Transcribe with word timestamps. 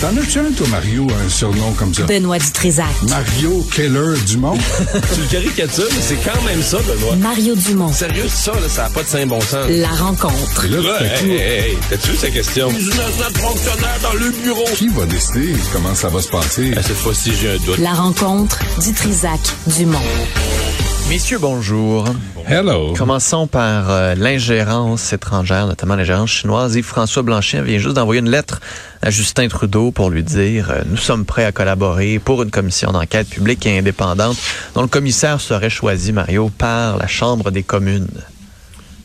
T'en 0.00 0.16
as-tu 0.16 0.38
un, 0.38 0.50
toi, 0.52 0.66
Mario, 0.68 1.06
un 1.24 1.28
surnom 1.28 1.72
comme 1.72 1.92
ça? 1.92 2.04
Benoît 2.04 2.38
Dutrisac. 2.38 2.86
Mario 3.08 3.66
Keller 3.70 4.14
Dumont? 4.26 4.56
tu 5.14 5.20
le 5.20 5.26
caricatures, 5.30 5.88
mais 5.94 6.00
c'est 6.00 6.16
quand 6.24 6.42
même 6.42 6.62
ça, 6.62 6.78
Benoît. 6.78 7.16
Mario 7.16 7.54
Dumont. 7.54 7.92
Sérieux, 7.92 8.24
ça, 8.28 8.52
là, 8.52 8.68
ça 8.68 8.82
n'a 8.84 8.88
pas 8.90 9.02
de 9.02 9.08
saint 9.08 9.26
bon 9.26 9.40
sens. 9.42 9.66
La 9.68 9.88
rencontre. 9.88 10.64
Et 10.64 10.68
là, 10.68 10.78
Ouais, 10.80 10.88
à 10.88 11.22
hey, 11.22 11.30
hey, 11.32 11.40
hey, 11.70 11.76
t'as-tu 11.90 12.12
vu 12.12 12.16
sa 12.16 12.30
question? 12.30 12.70
Fonctionnaire 12.70 13.98
dans 14.02 14.14
le 14.14 14.30
bureau. 14.42 14.64
qui 14.74 14.88
va 14.88 15.04
décider 15.04 15.52
comment 15.70 15.94
ça 15.94 16.08
va 16.08 16.22
se 16.22 16.28
passer? 16.28 16.72
cette 16.80 16.96
fois-ci, 16.96 17.32
j'ai 17.38 17.50
un 17.50 17.56
doute. 17.58 17.78
La 17.78 17.92
rencontre 17.92 18.58
Dutrisac 18.82 19.40
Dumont. 19.66 19.98
Messieurs, 21.08 21.38
bonjour. 21.38 22.04
Hello. 22.46 22.94
Commençons 22.96 23.46
par 23.48 23.90
euh, 23.90 24.14
l'ingérence 24.14 25.12
étrangère, 25.12 25.66
notamment 25.66 25.96
l'ingérence 25.96 26.30
chinoise. 26.30 26.76
Yves-François 26.76 27.22
Blanchet 27.22 27.62
vient 27.62 27.78
juste 27.78 27.96
d'envoyer 27.96 28.20
une 28.20 28.30
lettre 28.30 28.60
à 29.02 29.10
Justin 29.10 29.48
Trudeau 29.48 29.90
pour 29.90 30.10
lui 30.10 30.22
dire 30.22 30.70
euh, 30.70 30.82
Nous 30.86 30.96
sommes 30.96 31.24
prêts 31.24 31.44
à 31.44 31.52
collaborer 31.52 32.20
pour 32.20 32.42
une 32.44 32.50
commission 32.50 32.92
d'enquête 32.92 33.28
publique 33.28 33.66
et 33.66 33.78
indépendante 33.78 34.36
dont 34.74 34.82
le 34.82 34.88
commissaire 34.88 35.40
serait 35.40 35.70
choisi, 35.70 36.12
Mario, 36.12 36.48
par 36.56 36.96
la 36.96 37.08
Chambre 37.08 37.50
des 37.50 37.64
communes. 37.64 38.08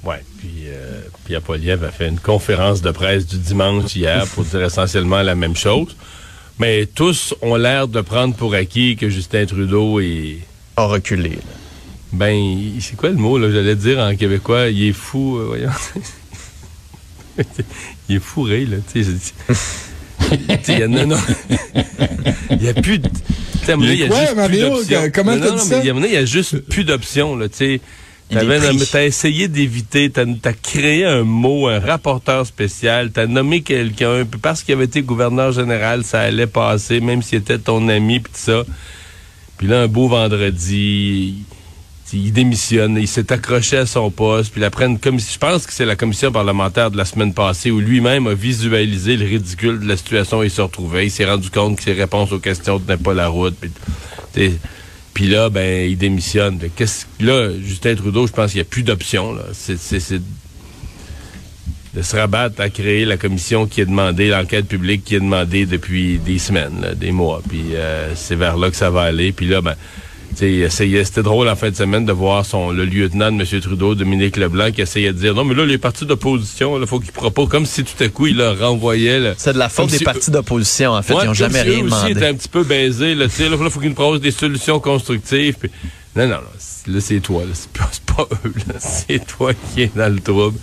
Ouais, 0.04 0.24
puis 0.38 0.66
euh, 0.68 1.02
Pierre 1.26 1.42
Poliev 1.42 1.84
a 1.84 1.90
fait 1.90 2.08
une 2.08 2.20
conférence 2.20 2.84
de 2.84 2.92
presse 2.92 3.26
du 3.26 3.38
dimanche 3.38 3.96
hier 3.96 4.28
pour 4.28 4.44
dire 4.44 4.64
essentiellement 4.64 5.24
la 5.24 5.34
même 5.34 5.56
chose. 5.56 5.96
Mais 6.60 6.86
tous 6.86 7.34
ont 7.42 7.56
l'air 7.56 7.88
de 7.88 8.02
prendre 8.02 8.36
pour 8.36 8.54
acquis 8.54 8.96
que 8.96 9.10
Justin 9.10 9.46
Trudeau 9.46 10.00
est... 10.00 10.38
A 10.78 10.86
reculé. 10.86 11.30
là. 11.30 11.65
Ben, 12.16 12.72
c'est 12.80 12.96
quoi 12.96 13.10
le 13.10 13.16
mot, 13.16 13.38
là? 13.38 13.52
J'allais 13.52 13.76
dire 13.76 14.00
en 14.00 14.16
québécois, 14.16 14.70
il 14.70 14.90
est 14.90 14.94
fou, 14.94 15.38
euh, 15.38 15.46
voyons. 15.48 15.70
il 18.10 18.16
est 18.16 18.20
fourré, 18.20 18.66
là, 18.66 18.78
tu 18.94 19.04
sais. 19.04 19.34
il 20.70 20.80
y 20.80 20.84
a, 20.84 20.88
non, 20.88 21.06
non. 21.08 21.18
Il 22.52 22.64
y 22.64 22.70
a 22.70 22.74
plus 22.74 23.00
de... 23.00 23.10
Il 23.68 23.96
y 23.96 24.04
a 24.04 24.08
quoi, 24.08 24.20
juste 24.20 24.48
plus 24.48 24.60
d'options. 24.60 25.12
Comment 25.14 25.40
t'as 25.40 25.52
dit 25.52 25.60
ça? 25.60 25.80
il 25.80 25.86
y 25.86 26.16
a 26.18 26.22
y 26.22 26.28
juste 26.28 26.60
plus 26.70 26.84
d'options, 26.84 27.36
là, 27.36 27.50
tu 27.50 27.58
sais. 27.58 27.82
T'avais-. 28.30 28.60
T'as 28.92 29.04
essayé 29.04 29.48
d'éviter, 29.48 30.10
t'as 30.10 30.24
as 30.24 30.54
créé 30.54 31.06
un 31.06 31.24
mot, 31.24 31.68
un 31.68 31.80
rapporteur 31.80 32.46
spécial, 32.46 33.12
t'as 33.12 33.28
nommé 33.28 33.62
quelqu'un, 33.62 34.26
puis 34.26 34.40
parce 34.40 34.64
qu'il 34.64 34.74
avait 34.74 34.86
été 34.86 35.02
gouverneur 35.02 35.52
général, 35.52 36.04
ça 36.04 36.22
allait 36.22 36.48
passer, 36.48 37.02
même 37.02 37.22
s'il 37.22 37.40
était 37.40 37.60
ton 37.60 37.88
ami, 37.88 38.20
puis 38.20 38.32
tout 38.34 38.40
ça. 38.40 38.64
Puis 39.58 39.68
là, 39.68 39.82
un 39.82 39.88
beau 39.88 40.08
vendredi, 40.08 41.44
il, 42.14 42.28
il 42.28 42.34
démissionne, 42.34 42.98
il 42.98 43.08
s'est 43.08 43.32
accroché 43.32 43.78
à 43.78 43.86
son 43.86 44.12
poste, 44.12 44.54
puis 44.54 44.64
après 44.64 44.86
une 44.86 45.00
commission, 45.00 45.32
je 45.34 45.40
pense 45.40 45.66
que 45.66 45.74
c'est 45.74 45.86
la 45.86 45.96
commission 45.96 46.32
parlementaire 46.32 46.92
de 46.92 46.98
la 46.98 47.06
semaine 47.06 47.34
passée 47.34 47.72
où 47.72 47.80
lui-même 47.80 48.28
a 48.28 48.34
visualisé 48.34 49.18
le 49.18 49.26
ridicule 49.26 49.80
de 49.80 49.88
la 49.88 49.98
situation 49.98 50.40
où 50.40 50.44
il 50.44 50.52
se 50.52 50.62
retrouvait. 50.62 51.08
Il 51.08 51.12
s'est 51.12 51.26
rendu 51.26 51.50
compte 51.50 51.78
que 51.78 51.84
ses 51.84 51.94
réponses 51.94 52.32
aux 52.32 52.40
questions 52.40 52.80
tenaient 52.80 52.98
pas 52.98 53.14
la 53.14 53.28
route. 53.28 53.56
Puis, 55.14 55.28
là, 55.28 55.50
ben, 55.50 55.90
il 55.90 55.98
démissionne. 55.98 56.60
Qu'est-ce, 56.76 57.06
là, 57.22 57.50
Justin 57.64 57.96
Trudeau, 57.96 58.28
je 58.28 58.34
pense 58.34 58.52
qu'il 58.52 58.60
n'y 58.60 58.68
a 58.68 58.70
plus 58.70 58.84
d'options. 58.84 59.34
là. 59.34 59.44
C'est, 59.54 60.20
de 61.94 62.02
se 62.02 62.16
rabattre 62.18 62.60
à 62.60 62.70
créer 62.70 63.06
la 63.06 63.16
commission 63.16 63.68
qui 63.68 63.80
est 63.80 63.86
demandée, 63.86 64.28
l'enquête 64.28 64.68
publique 64.68 65.06
qui 65.06 65.16
est 65.16 65.22
demandée 65.22 65.66
depuis 65.66 66.18
des 66.18 66.40
semaines, 66.40 66.94
des 66.98 67.14
mois. 67.14 67.42
Puis 67.48 67.68
euh, 67.74 68.14
c'est 68.16 68.36
vers 68.36 68.58
là 68.58 68.70
que 68.70 68.76
ça 68.76 68.90
va 68.90 69.04
aller. 69.04 69.32
Puis 69.32 69.46
là, 69.46 69.62
ben, 69.62 69.76
il 70.42 70.72
c'était 70.72 71.24
drôle 71.24 71.48
en 71.50 71.56
fin 71.56 71.70
de 71.70 71.76
semaine 71.76 72.06
de 72.06 72.12
voir 72.12 72.46
son 72.46 72.72
le 72.72 72.86
lieutenant 72.86 73.32
de 73.32 73.42
M. 73.42 73.62
Trudeau, 73.62 73.96
Dominique 73.96 74.38
Leblanc, 74.38 74.72
qui 74.72 74.82
essayait 74.82 75.14
de 75.14 75.18
dire 75.18 75.34
non, 75.36 75.44
mais 75.46 75.54
là, 75.56 75.66
les 75.66 75.78
partis 75.78 76.06
d'opposition, 76.06 76.80
il 76.80 76.88
faut 76.88 77.00
qu'ils 77.00 77.12
proposent, 77.12 77.50
comme 77.50 77.66
si 77.66 77.84
tout 77.84 78.04
à 78.04 78.08
coup, 78.10 78.28
il 78.28 78.38
leur 78.38 78.58
renvoyait. 78.60 79.34
C'est 79.38 79.54
de 79.54 79.58
la 79.60 79.70
faute 79.70 79.90
des 79.90 79.98
si- 80.00 80.04
partis 80.04 80.32
d'opposition, 80.32 80.92
en 80.92 81.02
fait. 81.02 81.14
Ouais, 81.14 81.24
Ils 81.24 81.28
n'ont 81.28 81.34
jamais 81.34 81.62
si 81.64 81.70
rien 81.70 81.84
aussi 81.86 81.96
étaient 82.06 82.14
demandé. 82.16 82.26
un 82.28 82.34
petit 82.36 82.50
peu 82.50 82.64
baisés. 82.64 83.16
Là, 83.16 83.30
sais, 83.30 83.50
là, 83.50 83.58
il 83.60 83.70
faut 83.70 83.80
qu'ils 83.80 83.90
nous 83.90 83.96
proposent 83.96 84.22
des 84.22 84.32
solutions 84.32 84.80
constructives. 84.80 85.56
puis- 85.60 85.72
Non, 86.16 86.24
non, 86.28 86.36
non. 86.36 86.94
Là, 86.94 87.00
c'est 87.02 87.20
toi. 87.20 87.42
C'est 87.54 87.70
pas, 87.72 87.90
pas 88.16 88.28
eux. 88.46 88.54
C'est 88.80 89.26
toi 89.26 89.54
qui 89.54 89.82
es 89.84 89.92
dans 89.96 90.14
le 90.14 90.20
trouble. 90.20 90.58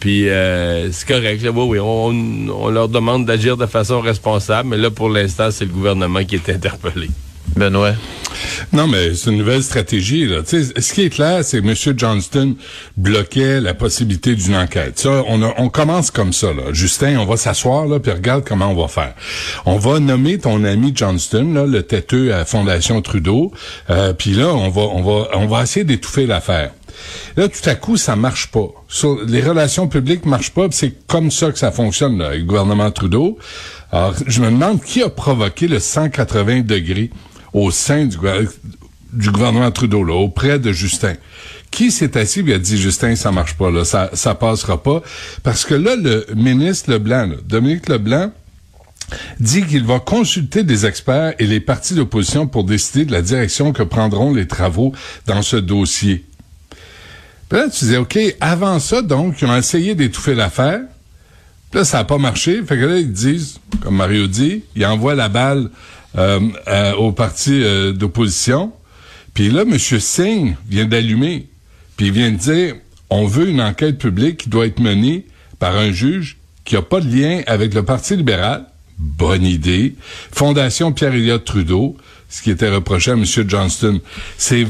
Puis 0.00 0.28
euh, 0.28 0.90
c'est 0.92 1.08
correct. 1.08 1.42
là. 1.42 1.50
Oui, 1.50 1.64
oui, 1.70 1.78
on, 1.80 2.48
on 2.52 2.68
leur 2.70 2.88
demande 2.88 3.26
d'agir 3.26 3.56
de 3.56 3.66
façon 3.66 4.00
responsable, 4.00 4.68
mais 4.70 4.76
là, 4.76 4.90
pour 4.92 5.08
l'instant, 5.10 5.50
c'est 5.50 5.64
le 5.64 5.72
gouvernement 5.72 6.24
qui 6.24 6.36
est 6.36 6.48
interpellé. 6.48 7.10
Benoît? 7.56 7.92
Non, 8.72 8.86
mais 8.86 9.14
c'est 9.14 9.30
une 9.30 9.38
nouvelle 9.38 9.62
stratégie. 9.62 10.26
Là. 10.26 10.42
Ce 10.44 10.92
qui 10.92 11.02
est 11.02 11.10
clair, 11.10 11.44
c'est 11.44 11.60
que 11.60 11.66
M. 11.90 11.98
Johnston 11.98 12.54
bloquait 12.96 13.60
la 13.60 13.74
possibilité 13.74 14.34
d'une 14.34 14.54
enquête. 14.54 14.98
Ça, 14.98 15.22
on, 15.28 15.42
a- 15.42 15.54
on 15.58 15.68
commence 15.68 16.10
comme 16.10 16.32
ça. 16.32 16.48
Là. 16.52 16.72
Justin, 16.72 17.18
on 17.18 17.24
va 17.26 17.36
s'asseoir 17.36 17.86
là, 17.86 17.98
puis 17.98 18.12
regarde 18.12 18.44
comment 18.46 18.68
on 18.70 18.80
va 18.80 18.88
faire. 18.88 19.14
On 19.66 19.78
va 19.78 19.98
nommer 19.98 20.38
ton 20.38 20.62
ami 20.64 20.92
Johnston, 20.94 21.52
là, 21.54 21.66
le 21.66 21.82
têteux 21.82 22.32
à 22.34 22.44
Fondation 22.44 23.00
Trudeau. 23.02 23.52
Euh, 23.90 24.12
puis 24.12 24.32
là, 24.32 24.48
on 24.54 24.68
va, 24.68 24.82
on 24.82 25.02
va, 25.02 25.28
on 25.34 25.46
va 25.46 25.62
essayer 25.62 25.84
d'étouffer 25.84 26.26
l'affaire. 26.26 26.70
Là, 27.36 27.48
tout 27.48 27.68
à 27.68 27.74
coup, 27.74 27.96
ça 27.96 28.16
marche 28.16 28.48
pas. 28.48 28.68
Les 29.26 29.40
relations 29.40 29.88
publiques 29.88 30.26
marchent 30.26 30.50
pas. 30.52 30.66
C'est 30.70 30.94
comme 31.06 31.30
ça 31.30 31.50
que 31.52 31.58
ça 31.58 31.70
fonctionne 31.72 32.18
là, 32.18 32.34
le 32.34 32.42
gouvernement 32.44 32.90
Trudeau. 32.90 33.38
Alors, 33.90 34.14
je 34.26 34.40
me 34.42 34.46
demande 34.50 34.82
qui 34.82 35.02
a 35.02 35.08
provoqué 35.08 35.66
le 35.68 35.78
180 35.78 36.60
degrés 36.62 37.10
au 37.52 37.70
sein 37.70 38.06
du, 38.06 38.16
gouver- 38.16 38.48
du 39.12 39.30
gouvernement 39.30 39.70
Trudeau, 39.70 40.06
auprès 40.08 40.58
de 40.58 40.72
Justin. 40.72 41.14
Qui 41.70 41.90
s'est 41.90 42.16
assis 42.16 42.40
et 42.46 42.54
a 42.54 42.58
dit 42.58 42.78
Justin, 42.78 43.14
ça 43.14 43.30
marche 43.30 43.54
pas, 43.54 43.70
là, 43.70 43.84
ça, 43.84 44.10
ça 44.14 44.34
passera 44.34 44.82
pas? 44.82 45.02
Parce 45.42 45.64
que 45.64 45.74
là, 45.74 45.96
le 45.96 46.26
ministre 46.34 46.90
Leblanc, 46.90 47.30
Dominique 47.46 47.88
Leblanc, 47.88 48.32
dit 49.40 49.64
qu'il 49.64 49.84
va 49.84 50.00
consulter 50.00 50.64
des 50.64 50.86
experts 50.86 51.34
et 51.38 51.46
les 51.46 51.60
partis 51.60 51.94
d'opposition 51.94 52.46
pour 52.46 52.64
décider 52.64 53.04
de 53.04 53.12
la 53.12 53.22
direction 53.22 53.72
que 53.72 53.82
prendront 53.82 54.34
les 54.34 54.46
travaux 54.46 54.92
dans 55.26 55.42
ce 55.42 55.56
dossier. 55.56 56.24
Puis 57.48 57.58
là, 57.58 57.68
tu 57.70 57.84
disais, 57.84 57.96
OK, 57.96 58.18
avant 58.40 58.78
ça, 58.78 59.00
donc, 59.00 59.40
ils 59.40 59.46
ont 59.46 59.56
essayé 59.56 59.94
d'étouffer 59.94 60.34
l'affaire. 60.34 60.80
Puis 61.70 61.80
là, 61.80 61.84
ça 61.84 61.98
n'a 61.98 62.04
pas 62.04 62.18
marché. 62.18 62.62
Fait 62.66 62.76
que 62.76 62.84
là, 62.84 62.98
ils 62.98 63.12
disent, 63.12 63.60
comme 63.82 63.96
Mario 63.96 64.26
dit, 64.26 64.64
ils 64.76 64.84
envoient 64.84 65.14
la 65.14 65.28
balle 65.28 65.70
euh, 66.16 66.40
euh, 66.68 66.94
au 66.94 67.12
parti 67.12 67.62
euh, 67.62 67.92
d'opposition. 67.92 68.72
Puis 69.34 69.50
là, 69.50 69.62
M. 69.62 69.78
Singh 69.78 70.56
vient 70.68 70.86
d'allumer. 70.86 71.48
Puis 71.96 72.06
il 72.06 72.12
vient 72.12 72.30
de 72.30 72.36
dire, 72.36 72.76
on 73.10 73.26
veut 73.26 73.48
une 73.48 73.60
enquête 73.60 73.98
publique 73.98 74.38
qui 74.38 74.48
doit 74.48 74.66
être 74.66 74.80
menée 74.80 75.26
par 75.58 75.76
un 75.76 75.92
juge 75.92 76.38
qui 76.64 76.76
n'a 76.76 76.82
pas 76.82 77.00
de 77.00 77.14
lien 77.14 77.42
avec 77.46 77.74
le 77.74 77.84
Parti 77.84 78.16
libéral. 78.16 78.64
Bonne 78.98 79.44
idée. 79.44 79.96
Fondation 80.32 80.92
Pierre-Éliott 80.92 81.44
Trudeau, 81.44 81.96
ce 82.28 82.42
qui 82.42 82.50
était 82.50 82.70
reproché 82.70 83.10
à 83.10 83.14
M. 83.14 83.24
Johnston. 83.24 84.00
C'est 84.38 84.66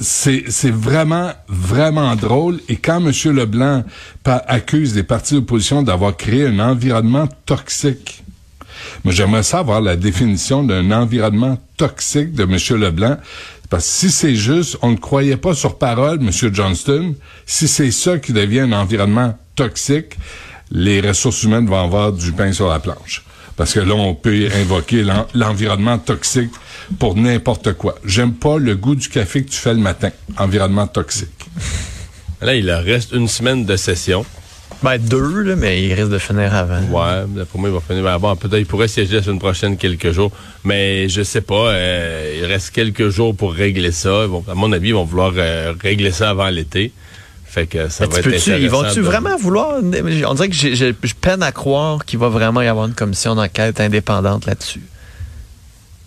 c'est 0.00 0.72
vraiment 0.72 1.30
vraiment 1.46 2.16
drôle 2.16 2.60
et 2.68 2.74
quand 2.74 2.96
M. 2.96 3.12
Leblanc 3.32 3.84
accuse 4.24 4.96
les 4.96 5.04
partis 5.04 5.34
d'opposition 5.34 5.84
d'avoir 5.84 6.16
créé 6.16 6.46
un 6.46 6.58
environnement 6.58 7.28
toxique 7.46 8.23
moi, 9.04 9.12
j'aimerais 9.12 9.42
savoir 9.42 9.80
la 9.80 9.96
définition 9.96 10.62
d'un 10.62 10.90
environnement 10.92 11.58
toxique 11.76 12.32
de 12.32 12.44
M. 12.44 12.80
Leblanc. 12.80 13.16
Parce 13.70 13.84
que 13.84 13.90
si 13.92 14.10
c'est 14.10 14.34
juste, 14.36 14.76
on 14.82 14.90
ne 14.90 14.96
croyait 14.96 15.36
pas 15.36 15.54
sur 15.54 15.78
parole, 15.78 16.20
M. 16.20 16.30
Johnston, 16.54 17.14
si 17.46 17.66
c'est 17.66 17.90
ça 17.90 18.18
qui 18.18 18.32
devient 18.32 18.60
un 18.60 18.72
environnement 18.72 19.36
toxique, 19.56 20.16
les 20.70 21.00
ressources 21.00 21.42
humaines 21.42 21.66
vont 21.66 21.82
avoir 21.82 22.12
du 22.12 22.32
pain 22.32 22.52
sur 22.52 22.68
la 22.68 22.78
planche. 22.78 23.24
Parce 23.56 23.72
que 23.72 23.80
là, 23.80 23.94
on 23.94 24.14
peut 24.14 24.48
invoquer 24.60 25.02
l'en- 25.02 25.26
l'environnement 25.34 25.98
toxique 25.98 26.50
pour 26.98 27.16
n'importe 27.16 27.72
quoi. 27.74 27.94
J'aime 28.04 28.32
pas 28.34 28.58
le 28.58 28.74
goût 28.74 28.96
du 28.96 29.08
café 29.08 29.44
que 29.44 29.50
tu 29.50 29.58
fais 29.58 29.74
le 29.74 29.80
matin. 29.80 30.10
Environnement 30.38 30.86
toxique. 30.86 31.28
Là, 32.42 32.54
il 32.54 32.70
reste 32.70 33.12
une 33.12 33.28
semaine 33.28 33.64
de 33.64 33.76
session. 33.76 34.26
Ben, 34.84 34.98
deux, 34.98 35.40
là, 35.42 35.56
mais 35.56 35.82
il 35.82 35.94
risque 35.94 36.10
de 36.10 36.18
finir 36.18 36.54
avant. 36.54 36.80
Ouais, 36.90 37.24
d'après 37.28 37.58
moi, 37.58 37.68
il 37.70 37.74
va 37.74 37.80
finir. 37.80 38.02
Ben, 38.04 38.18
bon, 38.18 38.36
peut-être 38.36 38.58
il 38.58 38.66
pourrait 38.66 38.86
siéger 38.88 39.16
la 39.16 39.22
semaine 39.22 39.38
prochaine 39.38 39.76
quelques 39.78 40.10
jours. 40.12 40.30
Mais 40.62 41.08
je 41.08 41.22
sais 41.22 41.40
pas. 41.40 41.68
euh, 41.70 42.38
il 42.40 42.44
reste 42.44 42.70
quelques 42.70 43.08
jours 43.08 43.34
pour 43.34 43.54
régler 43.54 43.92
ça. 43.92 44.26
Vont- 44.26 44.44
à 44.48 44.54
mon 44.54 44.70
avis, 44.72 44.88
ils 44.88 44.94
vont 44.94 45.04
vouloir 45.04 45.32
euh, 45.36 45.72
régler 45.82 46.10
ça 46.12 46.30
avant 46.30 46.48
l'été. 46.50 46.92
Fait 47.46 47.66
que 47.66 47.88
ça 47.88 48.06
va 48.06 48.18
être 48.18 48.24
peux-tu- 48.24 48.50
ils 48.50 48.52
intéressant 48.66 48.82
vont-tu 48.82 48.96
de- 49.00 49.04
vraiment 49.04 49.36
vouloir. 49.36 49.76
On 49.80 50.34
dirait 50.34 50.48
que 50.48 50.54
je 50.54 51.14
peine 51.20 51.42
à 51.42 51.52
croire 51.52 52.04
qu'il 52.04 52.18
va 52.18 52.28
vraiment 52.28 52.60
y 52.62 52.66
avoir 52.66 52.86
une 52.86 52.94
commission 52.94 53.34
d'enquête 53.36 53.80
indépendante 53.80 54.44
là-dessus. 54.46 54.82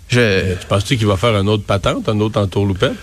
Je, 0.09 0.53
Tu 0.59 0.65
penses-tu 0.68 0.97
qu'il 0.97 1.07
va 1.07 1.18
faire 1.18 1.35
un 1.35 1.47
autre 1.47 1.63
patente, 1.63 2.07
un 2.09 2.19
autre 2.19 2.39
entourloupette? 2.39 2.94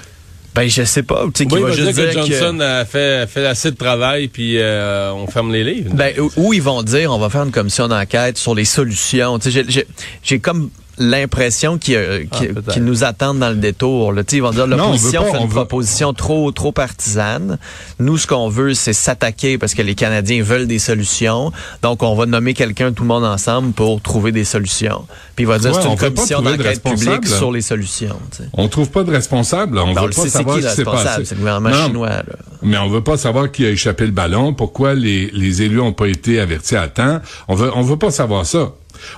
Ben, 0.55 0.69
je 0.69 0.85
sais 0.85 1.03
pas. 1.03 1.25
Tu 1.35 1.45
sais, 1.45 1.49
Oui, 1.53 1.63
va 1.63 1.71
juste 1.73 1.93
dire 1.93 2.11
que 2.11 2.13
Johnson 2.13 2.61
a 2.61 2.85
fait, 2.85 3.27
fait 3.29 3.47
assez 3.47 3.71
de 3.73 3.77
travail, 3.77 4.29
puis 4.29 4.59
euh, 4.59 5.13
on 5.13 5.27
ferme 5.27 5.53
les 5.53 5.65
livres. 5.65 5.93
Ben, 5.95 6.15
ou- 6.21 6.31
ou 6.37 6.53
ils 6.53 6.63
vont 6.63 6.83
dire, 6.83 7.11
on 7.13 7.19
va 7.19 7.29
faire 7.31 7.43
une 7.43 7.51
commission 7.51 7.89
d'enquête 7.89 8.39
sur 8.39 8.55
les 8.55 8.65
solutions. 8.65 9.39
Tu 9.39 9.51
sais, 9.51 9.87
j'ai 10.23 10.39
comme 10.39 10.71
l'impression 10.99 11.79
qu'ils 11.79 11.97
euh, 11.97 12.25
Ah, 12.33 12.39
peut-être. 12.41 12.73
qu'ils 12.73 12.85
nous 12.85 13.05
attendent 13.05 13.39
dans 13.39 13.51
le 13.51 13.57
détour. 13.57 14.13
Là. 14.13 14.23
Ils 14.33 14.43
vont 14.43 14.51
dire 14.51 14.67
l'opposition 14.67 15.25
fait 15.25 15.39
une 15.39 15.47
veut- 15.49 15.55
proposition 15.55 16.13
trop 16.13 16.51
trop 16.53 16.73
partisane. 16.73 17.59
Nous, 17.99 18.19
ce 18.19 18.27
qu'on 18.27 18.49
veut, 18.49 18.75
c'est 18.75 18.93
s'attaquer 18.93 19.59
parce 19.59 19.75
que 19.75 19.83
les 19.83 19.95
Canadiens 19.95 20.43
veulent 20.43 20.67
des 20.67 20.79
solutions. 20.79 21.53
Donc, 21.83 22.03
on 22.03 22.15
va 22.15 22.27
nommer 22.27 22.55
quelqu'un, 22.55 22.93
tout 22.93 23.03
le 23.03 23.09
monde 23.09 23.25
ensemble, 23.25 23.73
pour 23.73 24.01
trouver 24.01 24.33
des 24.33 24.45
solutions. 24.45 25.05
Puis 25.37 25.45
il 25.45 25.49
va 25.49 25.59
dire 25.59 25.73
Ouais, 25.75 25.81
c'est 25.83 25.89
une 25.89 25.97
commission 25.97 26.41
de 26.43 26.51
d'enquête 26.57 26.83
publique 26.83 27.27
sur 27.27 27.51
les 27.53 27.61
solutions. 27.63 28.17
tu 28.31 28.39
sais. 28.45 28.49
On 28.53 28.69
trouve 28.69 28.91
pas 28.91 29.03
de 29.05 29.11
responsable. 29.11 29.79
On 29.79 29.93
Ben, 29.93 30.03
veut 30.05 30.11
pas 30.11 30.27
savoir 30.29 30.57
qui 30.57 30.63
ce 30.63 30.67
le 30.67 30.71
qui 30.71 30.77
s'est 30.77 30.83
responsable? 30.83 31.05
passé. 31.17 31.25
C'est 31.25 31.35
le 31.35 31.39
gouvernement 31.41 31.71
Non, 31.71 31.87
chinois. 31.87 32.09
Là. 32.09 32.25
Mais 32.63 32.79
on 32.79 32.89
veut 32.89 33.03
pas 33.03 33.17
savoir 33.17 33.51
qui 33.51 33.67
a 33.67 33.71
échappé 33.71 34.07
le 34.07 34.13
ballon, 34.13 34.55
pourquoi 34.55 34.95
les, 34.95 35.31
les 35.33 35.63
élus 35.63 35.81
ont 35.81 35.93
pas 35.93 36.07
été 36.07 36.41
avertis 36.41 36.77
à 36.77 36.89
temps. 36.89 37.21
On 37.49 37.55
veut, 37.55 37.71
on 37.75 37.83
veut 37.83 37.99
pas 37.99 38.11
savoir 38.11 38.47
ça. 38.47 38.73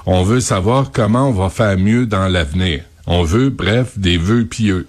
On 0.07 0.23
veut 0.23 0.41
savoir 0.41 0.91
comment 0.93 1.29
on 1.29 1.33
va 1.33 1.49
faire 1.51 1.77
mieux 1.79 2.07
dans 2.07 2.29
l'avenir. 2.29 2.83
On 3.07 3.23
veut, 3.23 3.51
bref, 3.51 3.99
des 3.99 4.17
vœux 4.19 4.45
pieux. 4.45 4.87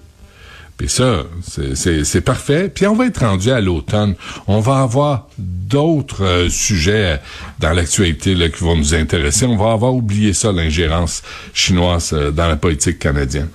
Puis 0.77 0.89
ça, 0.89 1.23
c'est- 1.43 2.21
parfait. 2.21 2.69
Puis 2.69 2.85
on 2.85 2.95
va 2.95 3.07
être 3.07 3.21
rendu 3.25 3.49
à 3.49 3.59
l'automne. 3.61 4.13
On 4.45 4.59
va 4.59 4.81
avoir 4.81 5.27
d'autres 5.39 6.23
euh, 6.23 6.49
sujets 6.49 7.19
dans 7.59 7.73
l'actualité 7.73 8.35
là, 8.35 8.47
qui 8.49 8.63
vont 8.63 8.75
nous 8.75 8.93
intéresser. 8.93 9.47
On 9.47 9.57
va 9.57 9.71
avoir 9.71 9.95
oublié 9.95 10.33
ça, 10.33 10.51
l'ingérence 10.51 11.23
chinoise 11.53 12.11
euh, 12.13 12.29
dans 12.31 12.47
la 12.47 12.57
politique 12.57 12.99
canadienne. 12.99 13.49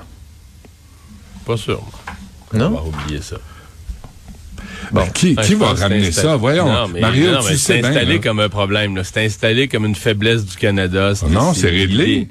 Pas 1.47 1.57
sûr. 1.57 1.81
Non? 2.53 2.67
On 2.67 2.71
va 2.91 2.99
oublier 3.03 3.23
ça. 3.23 3.37
Ben, 4.91 5.07
qui 5.13 5.35
va 5.55 5.73
ramener 5.75 6.11
ça? 6.13 6.37
Voyons. 6.37 6.67
Non, 6.71 6.89
mais, 6.89 7.01
Mario, 7.01 7.33
non, 7.33 7.41
tu 7.41 7.51
mais 7.53 7.57
sais 7.57 7.81
c'est 7.81 7.85
installé 7.87 8.21
comme 8.21 8.41
un 8.41 8.49
problème. 8.49 8.97
là. 8.97 9.05
C'est 9.05 9.25
installé 9.25 9.69
comme 9.69 9.85
une 9.87 9.95
faiblesse 9.95 10.45
du 10.45 10.57
Canada. 10.57 11.13
Non, 11.31 11.55
c'est 11.55 11.71
réglé. 11.71 12.29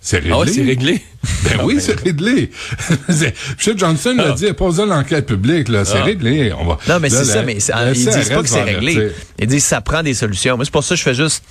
C'est 0.00 0.18
réglé. 0.18 0.32
Ah 0.32 0.38
ouais, 0.38 0.46
c'est 0.52 0.62
réglé. 0.62 1.02
Ben 1.44 1.64
oui, 1.64 1.76
c'est 1.80 1.98
réglé. 2.00 2.50
M. 3.08 3.32
Johnson 3.76 4.14
l'a 4.16 4.28
Ah. 4.30 4.32
dit, 4.32 4.52
posez 4.52 4.86
l'enquête 4.86 5.26
publique, 5.26 5.68
là. 5.68 5.84
C'est 5.84 5.98
Ah. 5.98 6.04
réglé. 6.04 6.52
On 6.52 6.64
va, 6.64 6.78
Non, 6.88 7.00
mais 7.00 7.08
là, 7.08 7.18
c'est 7.18 7.24
ça, 7.24 7.42
mais 7.42 7.58
c'est- 7.58 7.72
ils 7.94 8.04
disent 8.04 8.28
pas 8.28 8.42
que 8.42 8.48
c'est 8.48 8.62
réglé. 8.62 9.10
Ils 9.40 9.46
disent 9.48 9.64
que 9.64 9.68
ça 9.68 9.80
prend 9.80 10.02
des 10.04 10.14
solutions. 10.14 10.54
Moi, 10.56 10.64
c'est 10.64 10.70
pour 10.70 10.84
ça 10.84 10.94
que 10.94 10.98
je 10.98 11.02
fais 11.02 11.14
juste 11.14 11.42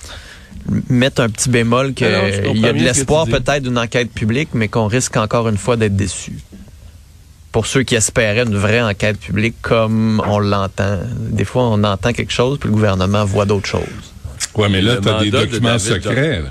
mettre 0.88 1.20
un 1.22 1.28
petit 1.28 1.50
bémol 1.50 1.92
qu'il 1.94 2.06
Ah 2.06 2.28
y 2.54 2.66
a 2.66 2.72
de 2.72 2.78
l'espoir 2.82 3.26
peut-être 3.26 3.62
d'une 3.62 3.78
enquête 3.78 4.10
publique, 4.12 4.48
mais 4.54 4.68
qu'on 4.68 4.86
risque 4.86 5.16
encore 5.18 5.48
une 5.48 5.58
fois 5.58 5.76
d'être 5.76 5.94
déçu. 5.96 6.32
Pour 7.52 7.66
ceux 7.66 7.82
qui 7.82 7.94
espéraient 7.94 8.42
une 8.44 8.56
vraie 8.56 8.82
enquête 8.82 9.18
publique 9.18 9.56
comme 9.62 10.22
on 10.26 10.38
l'entend. 10.38 10.98
Des 11.16 11.44
fois, 11.44 11.62
on 11.64 11.82
entend 11.84 12.12
quelque 12.12 12.32
chose, 12.32 12.58
puis 12.58 12.68
le 12.68 12.74
gouvernement 12.74 13.24
voit 13.24 13.46
d'autres 13.46 13.66
choses. 13.68 13.82
Ouais, 14.54 14.68
mais 14.68 14.82
là, 14.82 14.94
Le 14.96 15.00
t'as 15.00 15.20
des 15.20 15.30
de 15.30 15.38
documents 15.38 15.78
secrets. 15.78 16.42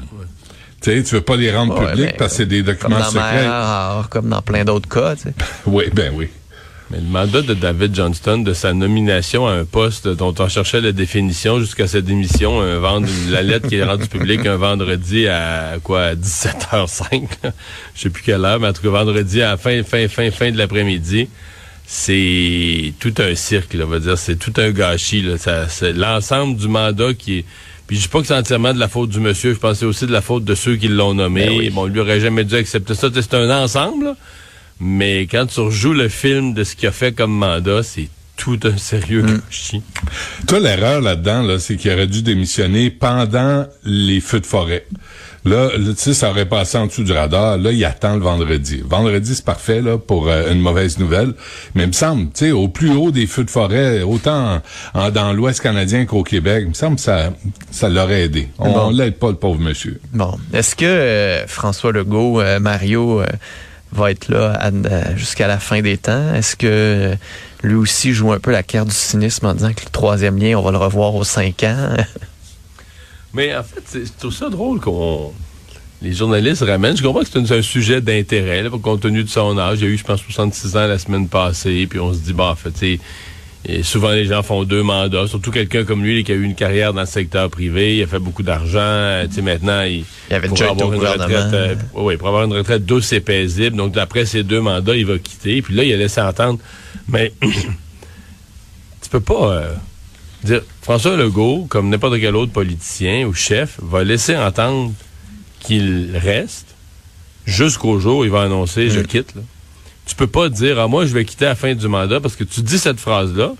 Tu 0.82 0.92
sais, 0.92 1.04
tu 1.04 1.16
veux 1.16 1.22
pas 1.22 1.36
les 1.36 1.52
rendre 1.56 1.80
Ouais, 1.80 1.92
publics 1.92 2.18
parce 2.18 2.32
que 2.34 2.38
c'est 2.38 2.46
des 2.46 2.64
Comme 2.64 2.74
documents 2.76 3.00
dans 3.00 3.06
secrets. 3.06 3.48
Maher, 3.48 4.10
comme 4.10 4.30
dans 4.30 4.42
plein 4.42 4.64
d'autres 4.64 4.90
cas. 4.90 5.16
tu 5.16 5.24
sais. 5.24 5.34
Oui, 5.66 5.86
ben 5.94 6.12
oui. 6.16 6.30
Mais 6.90 7.00
le 7.00 7.06
mandat 7.06 7.42
de 7.42 7.54
David 7.54 7.94
Johnston, 7.94 8.40
de 8.40 8.54
sa 8.54 8.74
nomination 8.74 9.46
à 9.46 9.52
un 9.52 9.66
poste 9.66 10.08
dont 10.08 10.34
on 10.40 10.48
cherchait 10.48 10.80
la 10.80 10.94
définition 10.94 11.60
jusqu'à 11.60 11.86
sa 11.86 12.00
démission, 12.00 12.62
un 12.62 12.80
vendre, 12.80 13.08
la 13.30 13.44
lettre 13.44 13.68
qui 13.68 13.76
est 13.76 13.84
rendue 13.84 14.08
publique 14.08 14.46
un 14.46 14.56
vendredi 14.56 15.28
à 15.28 15.76
quoi, 15.84 16.04
à 16.04 16.16
17h05, 16.16 17.28
là. 17.44 17.52
je 17.94 18.02
sais 18.02 18.10
plus 18.10 18.24
quelle 18.24 18.46
heure, 18.46 18.60
mais 18.62 18.68
en 18.68 18.74
tout 18.74 18.82
cas 18.82 18.90
vendredi 18.90 19.42
à 19.42 19.58
fin, 19.58 19.84
fin, 19.84 20.08
fin, 20.08 20.32
fin 20.32 20.52
de 20.52 20.58
l'après-midi, 20.58 21.28
c'est 21.86 22.94
tout 23.00 23.14
un 23.18 23.36
cirque, 23.36 23.74
là, 23.74 23.84
on 23.86 23.90
va 23.90 24.00
dire, 24.00 24.18
c'est 24.18 24.38
tout 24.38 24.54
un 24.58 24.72
gâchis, 24.72 25.22
là. 25.22 25.38
Ça, 25.38 25.68
c'est 25.68 25.94
l'ensemble 25.94 26.58
du 26.58 26.70
mandat 26.70 27.14
qui 27.14 27.40
est 27.40 27.46
puis 27.88 27.96
je 27.96 28.02
dis 28.02 28.08
pas 28.10 28.20
que 28.20 28.28
c'est 28.28 28.36
entièrement 28.36 28.74
de 28.74 28.80
la 28.80 28.90
faute 28.90 29.10
du 29.10 29.22
monsieur, 29.22 29.54
je 29.54 29.60
pense 29.60 29.72
que 29.74 29.78
c'est 29.80 29.86
aussi 29.86 30.06
de 30.06 30.12
la 30.12 30.22
faute 30.22 30.44
de 30.44 30.56
ceux 30.56 30.76
qui 30.76 30.90
l'ont 30.90 31.14
nommé. 31.14 31.46
Ben 31.46 31.58
oui. 31.58 31.70
Bon, 31.70 31.86
lui 31.86 32.02
aurait 32.02 32.20
jamais 32.20 32.44
dû 32.44 32.56
accepter 32.56 32.94
ça. 32.96 33.08
C'est 33.14 33.34
un 33.34 33.50
ensemble, 33.64 34.06
là. 34.08 34.16
Mais 34.80 35.22
quand 35.28 35.46
tu 35.48 35.60
rejoues 35.60 35.94
le 35.94 36.10
film 36.10 36.54
de 36.54 36.64
ce 36.64 36.76
qu'il 36.76 36.88
a 36.88 36.92
fait 36.92 37.12
comme 37.12 37.32
mandat, 37.32 37.82
c'est 37.84 38.10
tout 38.36 38.60
un 38.64 38.78
sérieux 38.78 39.24
Mm. 39.24 39.42
gâchis. 39.50 39.82
Toi, 40.48 40.60
l'erreur 40.60 41.02
là-dedans, 41.02 41.42
là, 41.42 41.58
c'est 41.58 41.76
qu'il 41.76 41.92
aurait 41.92 42.06
dû 42.08 42.22
démissionner 42.22 42.92
pendant 42.92 43.66
les 43.84 44.20
feux 44.22 44.40
de 44.40 44.46
forêt. 44.46 44.86
Là, 45.46 45.70
là, 45.78 45.94
tu 45.94 45.96
sais, 45.98 46.14
ça 46.14 46.30
aurait 46.30 46.46
passé 46.46 46.78
en 46.78 46.88
dessous 46.88 47.04
du 47.04 47.14
radar. 47.14 47.58
Là, 47.58 47.72
il 47.72 47.84
attend 47.86 48.16
le 48.16 48.22
vendredi. 48.22 48.84
Vendredi, 48.86 49.34
c'est 49.34 49.46
parfait 49.46 49.82
là 49.82 49.98
pour 49.98 50.28
euh, 50.28 50.52
une 50.52 50.60
mauvaise 50.60 51.00
nouvelle. 51.00 51.34
Mais 51.74 51.84
il 51.84 51.88
me 51.88 51.94
semble, 51.94 52.26
tu 52.26 52.32
sais, 52.46 52.52
au 52.52 52.68
plus 52.68 52.92
haut 52.92 53.12
des 53.12 53.28
feux 53.28 53.46
de 53.46 53.50
forêt, 53.50 54.02
autant 54.04 54.62
en- 54.94 55.00
en- 55.00 55.10
dans 55.10 55.32
l'Ouest 55.34 55.62
canadien 55.62 56.06
qu'au 56.06 56.24
Québec, 56.24 56.64
il 56.64 56.70
me 56.70 56.74
semble 56.74 56.98
que 56.98 57.02
ça, 57.02 57.32
ça 57.72 57.88
l'aurait 57.90 58.24
aidé. 58.24 58.50
On, 58.60 58.72
Bon. 58.72 58.90
l'aide 58.92 59.18
pas, 59.18 59.30
le 59.30 59.36
pauvre 59.38 59.60
monsieur. 59.62 60.00
Bon. 60.14 60.38
Est-ce 60.54 60.76
que 60.76 60.86
euh, 60.86 61.48
François 61.48 61.92
Legault, 61.94 62.42
euh, 62.42 62.60
Mario, 62.60 63.22
euh, 63.22 63.26
va 63.92 64.12
être 64.12 64.30
là 64.30 64.54
à- 64.54 65.16
jusqu'à 65.16 65.48
la 65.48 65.60
fin 65.60 65.82
des 65.82 65.98
temps? 65.98 66.34
Est-ce 66.34 66.56
que 66.56 66.68
euh, 66.68 67.16
lui 67.64 67.76
aussi 67.76 68.14
joue 68.14 68.32
un 68.32 68.40
peu 68.40 68.52
la 68.52 68.64
carte 68.64 68.88
du 68.90 68.96
cynisme 68.96 69.46
en 69.46 69.54
disant 69.54 69.74
que 69.74 69.84
le 69.84 69.92
troisième 69.92 70.38
lien, 70.38 70.58
on 70.58 70.62
va 70.62 70.72
le 70.72 70.78
revoir 70.78 71.16
aux 71.16 71.24
cinq 71.24 71.64
ans? 71.64 71.96
Mais 73.34 73.56
en 73.56 73.64
fait, 73.64 73.82
c'est- 73.86 74.18
trouve 74.18 74.34
ça 74.34 74.50
drôle 74.50 74.80
qu'on. 74.80 75.32
Les 76.02 76.14
journalistes 76.14 76.62
ramènent. 76.62 76.96
Je 76.96 77.02
comprends 77.02 77.22
que 77.22 77.28
c'est 77.28 77.52
un, 77.52 77.62
sujet 77.64 78.02
d'intérêt, 78.02 78.64
compte 78.84 79.02
tenu 79.02 79.24
de 79.24 79.30
son 79.30 79.58
âge. 79.58 79.80
Il 79.82 79.86
a 79.86 79.88
eu, 79.88 79.98
je 79.98 80.04
pense, 80.04 80.22
66 80.22 80.78
ans 80.78 80.86
la 80.86 81.00
semaine 81.00 81.28
passée. 81.28 81.88
Puis 81.90 82.00
on 82.00 82.14
se 82.14 82.20
dit, 82.20 82.34
bah, 82.34 82.52
en 82.52 82.56
fait, 82.56 83.00
et 83.68 83.84
souvent 83.84 84.12
les 84.12 84.26
gens 84.26 84.42
font 84.44 84.64
deux 84.64 84.82
mandats. 84.82 85.28
Surtout 85.28 85.52
quelqu'un 85.52 85.84
comme 85.84 86.04
lui 86.04 86.24
qui 86.24 86.32
a 86.32 86.36
eu 86.36 86.44
une 86.44 86.56
carrière 86.56 86.94
dans 86.94 87.02
le 87.02 87.08
secteur 87.08 87.50
privé. 87.50 87.98
Il 87.98 88.04
a 88.04 88.08
fait 88.08 88.20
beaucoup 88.20 88.42
d'argent. 88.44 88.80
euh, 88.80 89.28
Tu 89.28 89.34
sais, 89.36 89.42
maintenant, 89.42 89.82
il, 89.84 90.06
Il 90.30 90.36
avait 90.36 90.48
pour 90.48 90.62
avoir 90.64 90.94
une 90.94 91.00
retraite, 91.02 91.54
euh, 91.54 91.76
oui, 91.96 92.16
pour 92.18 92.28
avoir 92.30 92.44
une 92.46 92.54
retraite 92.54 92.86
douce 92.86 93.12
et 93.14 93.20
paisible. 93.20 93.76
Donc, 93.76 93.98
après 93.98 94.26
ces 94.26 94.44
deux 94.44 94.62
mandats, 94.62 94.96
il 94.96 95.06
va 95.06 95.18
quitter. 95.20 95.62
Puis 95.62 95.76
là, 95.76 95.84
il 95.84 95.94
a 95.94 95.98
laissé 95.98 96.22
entendre. 96.22 96.60
Mais 97.10 97.34
tu 99.02 99.10
peux 99.10 99.20
pas 99.20 99.52
euh, 99.52 99.74
dire 100.44 100.62
François 100.82 101.16
Legault, 101.18 101.66
comme 101.70 101.90
n'importe 101.90 102.20
quel 102.20 102.36
autre 102.36 102.52
politicien 102.52 103.26
ou 103.28 103.34
chef, 103.34 103.78
va 103.82 104.04
laisser 104.04 104.36
entendre 104.38 104.94
qu'il 105.60 106.12
reste 106.16 106.68
jusqu'au 107.46 108.00
jour 108.00 108.20
où 108.20 108.24
il 108.26 108.32
va 108.32 108.44
annoncer 108.44 108.90
je 108.90 109.00
Mm. 109.00 109.08
quitte. 109.08 109.36
Là. 109.36 109.42
Tu 110.08 110.16
peux 110.16 110.28
pas 110.28 110.50
dire 110.50 110.80
ah 110.80 110.88
moi 110.88 111.06
je 111.06 111.14
vais 111.14 111.26
quitter 111.26 111.46
à 111.46 111.50
la 111.50 111.56
fin 111.56 111.74
du 111.76 111.88
mandat 111.88 112.20
parce 112.20 112.36
que 112.36 112.44
tu 112.44 112.62
dis 112.62 112.80
cette 112.80 113.00
phrase 113.00 113.36
là, 113.36 113.52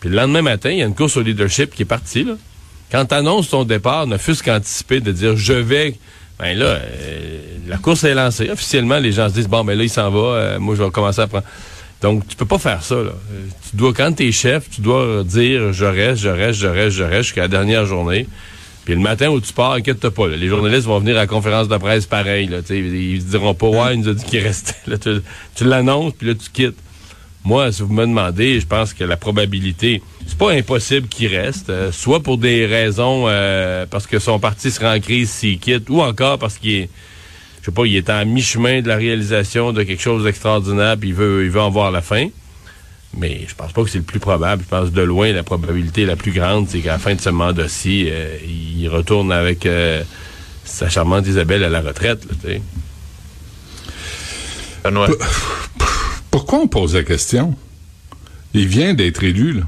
puis 0.00 0.08
le 0.08 0.16
lendemain 0.16 0.42
matin 0.42 0.70
il 0.70 0.78
y 0.78 0.82
a 0.82 0.86
une 0.86 0.94
course 0.94 1.16
au 1.16 1.22
leadership 1.22 1.74
qui 1.74 1.82
est 1.82 1.86
partie 1.86 2.24
là. 2.24 2.34
Quand 2.90 3.04
tu 3.06 3.14
annonces 3.14 3.50
ton 3.50 3.64
départ, 3.64 4.06
ne 4.08 4.16
fût-ce 4.16 4.42
qu'anticipé 4.42 5.00
de 5.00 5.12
dire 5.12 5.36
je 5.36 5.52
vais 5.52 5.96
ben 6.38 6.58
là, 6.58 6.64
euh, 6.66 7.38
la 7.68 7.76
course 7.76 8.02
est 8.04 8.14
lancée. 8.14 8.48
Officiellement, 8.48 8.98
les 8.98 9.12
gens 9.12 9.28
se 9.28 9.34
disent 9.34 9.48
bon 9.48 9.62
ben 9.62 9.76
là 9.76 9.84
il 9.84 9.90
s'en 9.90 10.10
va, 10.10 10.18
euh, 10.18 10.58
moi 10.58 10.74
je 10.74 10.82
vais 10.82 10.90
commencer 10.90 11.20
à 11.20 11.26
prendre. 11.26 11.44
Donc 12.00 12.26
tu 12.26 12.34
peux 12.34 12.46
pas 12.46 12.58
faire 12.58 12.82
ça 12.82 12.94
là. 12.94 13.10
Euh, 13.10 13.46
Tu 13.70 13.76
dois 13.76 13.92
quand 13.92 14.12
tu 14.12 14.26
es 14.26 14.32
chef, 14.32 14.70
tu 14.70 14.80
dois 14.80 15.22
dire 15.22 15.72
je 15.72 15.84
reste, 15.84 16.22
je 16.22 16.28
reste, 16.30 16.58
je 16.58 16.66
reste, 16.66 16.96
je 16.96 17.04
reste 17.04 17.22
jusqu'à 17.24 17.42
la 17.42 17.48
dernière 17.48 17.84
journée. 17.84 18.26
Puis 18.84 18.94
le 18.94 19.00
matin 19.00 19.28
où 19.28 19.40
tu 19.40 19.52
pars, 19.52 19.72
inquiète-toi 19.72 20.10
pas. 20.10 20.28
là. 20.28 20.36
Les 20.36 20.48
journalistes 20.48 20.86
vont 20.86 20.98
venir 20.98 21.16
à 21.16 21.20
la 21.20 21.26
conférence 21.26 21.68
de 21.68 21.76
presse 21.76 22.06
pareil. 22.06 22.46
Là, 22.46 22.58
ils, 22.70 23.20
se 23.20 23.26
diront 23.26 23.54
pas 23.54 23.68
ouais, 23.68 23.94
il 23.94 24.00
nous 24.00 24.08
a 24.08 24.14
dit 24.14 24.24
qu'il 24.24 24.40
restait. 24.40 24.74
Tu 25.54 25.64
l'annonces 25.64 26.14
puis 26.14 26.28
là 26.28 26.34
tu 26.34 26.50
quittes. 26.50 26.76
Moi, 27.42 27.72
si 27.72 27.82
vous 27.82 27.92
me 27.92 28.02
demandez, 28.04 28.60
je 28.60 28.66
pense 28.66 28.92
que 28.92 29.02
la 29.02 29.16
probabilité, 29.16 30.02
c'est 30.26 30.36
pas 30.36 30.52
impossible 30.52 31.08
qu'il 31.08 31.34
reste, 31.34 31.70
euh, 31.70 31.90
soit 31.90 32.20
pour 32.22 32.36
des 32.36 32.66
raisons 32.66 33.24
euh, 33.28 33.86
parce 33.86 34.06
que 34.06 34.18
son 34.18 34.38
parti 34.38 34.70
sera 34.70 34.94
en 34.94 35.00
crise 35.00 35.30
s'il 35.30 35.58
quitte, 35.58 35.88
ou 35.88 36.02
encore 36.02 36.38
parce 36.38 36.58
qu'il 36.58 36.72
est, 36.72 36.90
je 37.60 37.66
sais 37.66 37.72
pas, 37.72 37.86
il 37.86 37.96
est 37.96 38.10
en 38.10 38.26
mi-chemin 38.26 38.82
de 38.82 38.88
la 38.88 38.96
réalisation 38.96 39.72
de 39.72 39.82
quelque 39.84 40.02
chose 40.02 40.24
d'extraordinaire, 40.24 40.98
puis 40.98 41.10
il 41.10 41.14
veut, 41.14 41.44
il 41.44 41.50
veut 41.50 41.62
en 41.62 41.70
voir 41.70 41.90
la 41.90 42.02
fin. 42.02 42.28
Mais 43.16 43.44
je 43.48 43.54
pense 43.54 43.72
pas 43.72 43.82
que 43.82 43.90
c'est 43.90 43.98
le 43.98 44.04
plus 44.04 44.20
probable. 44.20 44.62
Je 44.62 44.68
pense 44.68 44.90
que 44.90 44.94
de 44.94 45.02
loin, 45.02 45.32
la 45.32 45.42
probabilité 45.42 46.04
la 46.04 46.16
plus 46.16 46.32
grande, 46.32 46.68
c'est 46.68 46.80
qu'à 46.80 46.92
la 46.92 46.98
fin 46.98 47.14
de 47.14 47.20
ce 47.20 47.30
mandat-ci, 47.30 48.06
euh, 48.08 48.36
il 48.46 48.88
retourne 48.88 49.32
avec 49.32 49.66
euh, 49.66 50.02
sa 50.64 50.88
charmante 50.88 51.26
Isabelle 51.26 51.64
à 51.64 51.68
la 51.68 51.80
retraite. 51.80 52.24
Là. 52.44 52.54
Benoît. 54.84 55.08
Pourquoi 56.30 56.60
on 56.60 56.68
pose 56.68 56.94
la 56.94 57.02
question? 57.02 57.56
Il 58.54 58.68
vient 58.68 58.94
d'être 58.94 59.22
élu, 59.24 59.52
là. 59.52 59.62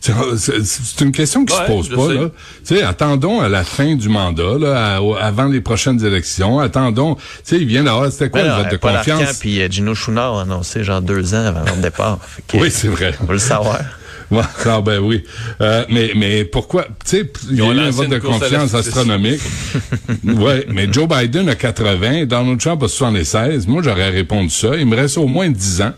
C'est 0.00 0.64
c'est 0.64 1.00
une 1.04 1.10
question 1.10 1.44
qui 1.44 1.52
Ouais, 1.54 1.62
se 1.62 1.66
pose 1.72 1.88
pas, 1.88 2.06
sais. 2.08 2.14
là. 2.14 2.28
Tu 2.64 2.76
sais, 2.76 2.82
attendons 2.82 3.40
à 3.40 3.48
la 3.48 3.64
fin 3.64 3.96
du 3.96 4.08
mandat, 4.08 4.56
là, 4.58 4.96
à- 4.98 5.24
avant 5.26 5.46
les 5.46 5.60
prochaines 5.60 6.04
élections. 6.04 6.60
Attendons. 6.60 7.16
Sais, 7.42 7.56
il 7.56 7.66
vient 7.66 7.82
d'avoir, 7.82 8.12
c'était 8.12 8.30
quoi 8.30 8.42
le 8.42 8.50
vote 8.50 8.70
de 8.70 8.76
Paul 8.76 8.92
confiance? 8.96 9.38
puis 9.40 9.60
euh, 9.60 9.68
Gino 9.68 9.94
Chouinard 9.94 10.34
ont 10.34 10.38
annoncé 10.38 10.84
genre 10.84 11.02
deux 11.02 11.34
ans 11.34 11.46
avant 11.46 11.64
leur 11.64 11.76
départ. 11.76 12.18
Oui, 12.54 12.70
c'est 12.70 12.88
vrai. 12.88 13.14
On 13.20 13.24
va 13.24 13.32
le 13.32 13.38
savoir. 13.40 13.80
Ouais, 14.30 14.42
ah 14.66 14.80
ben 14.80 14.98
oui. 14.98 15.22
Euh, 15.60 15.84
mais, 15.90 16.12
mais 16.16 16.44
pourquoi? 16.44 16.84
Tu 17.04 17.18
sais, 17.18 17.32
il 17.50 17.56
y 17.56 17.60
a 17.60 17.64
ont 17.64 17.72
eu 17.72 17.78
un 17.78 17.90
vote 17.90 18.08
de 18.08 18.18
confiance 18.18 18.74
astronomique. 18.74 19.40
ouais, 20.24 20.66
mais 20.68 20.92
Joe 20.92 21.08
Biden 21.08 21.48
a 21.48 21.54
80, 21.54 22.26
Donald 22.26 22.60
Trump 22.60 22.82
a 22.82 22.88
76. 22.88 23.66
Moi, 23.66 23.82
j'aurais 23.82 24.10
répondu 24.10 24.50
ça. 24.50 24.76
Il 24.76 24.86
me 24.86 24.96
reste 24.96 25.18
au 25.18 25.26
moins 25.26 25.48
10 25.48 25.82
ans. 25.82 25.92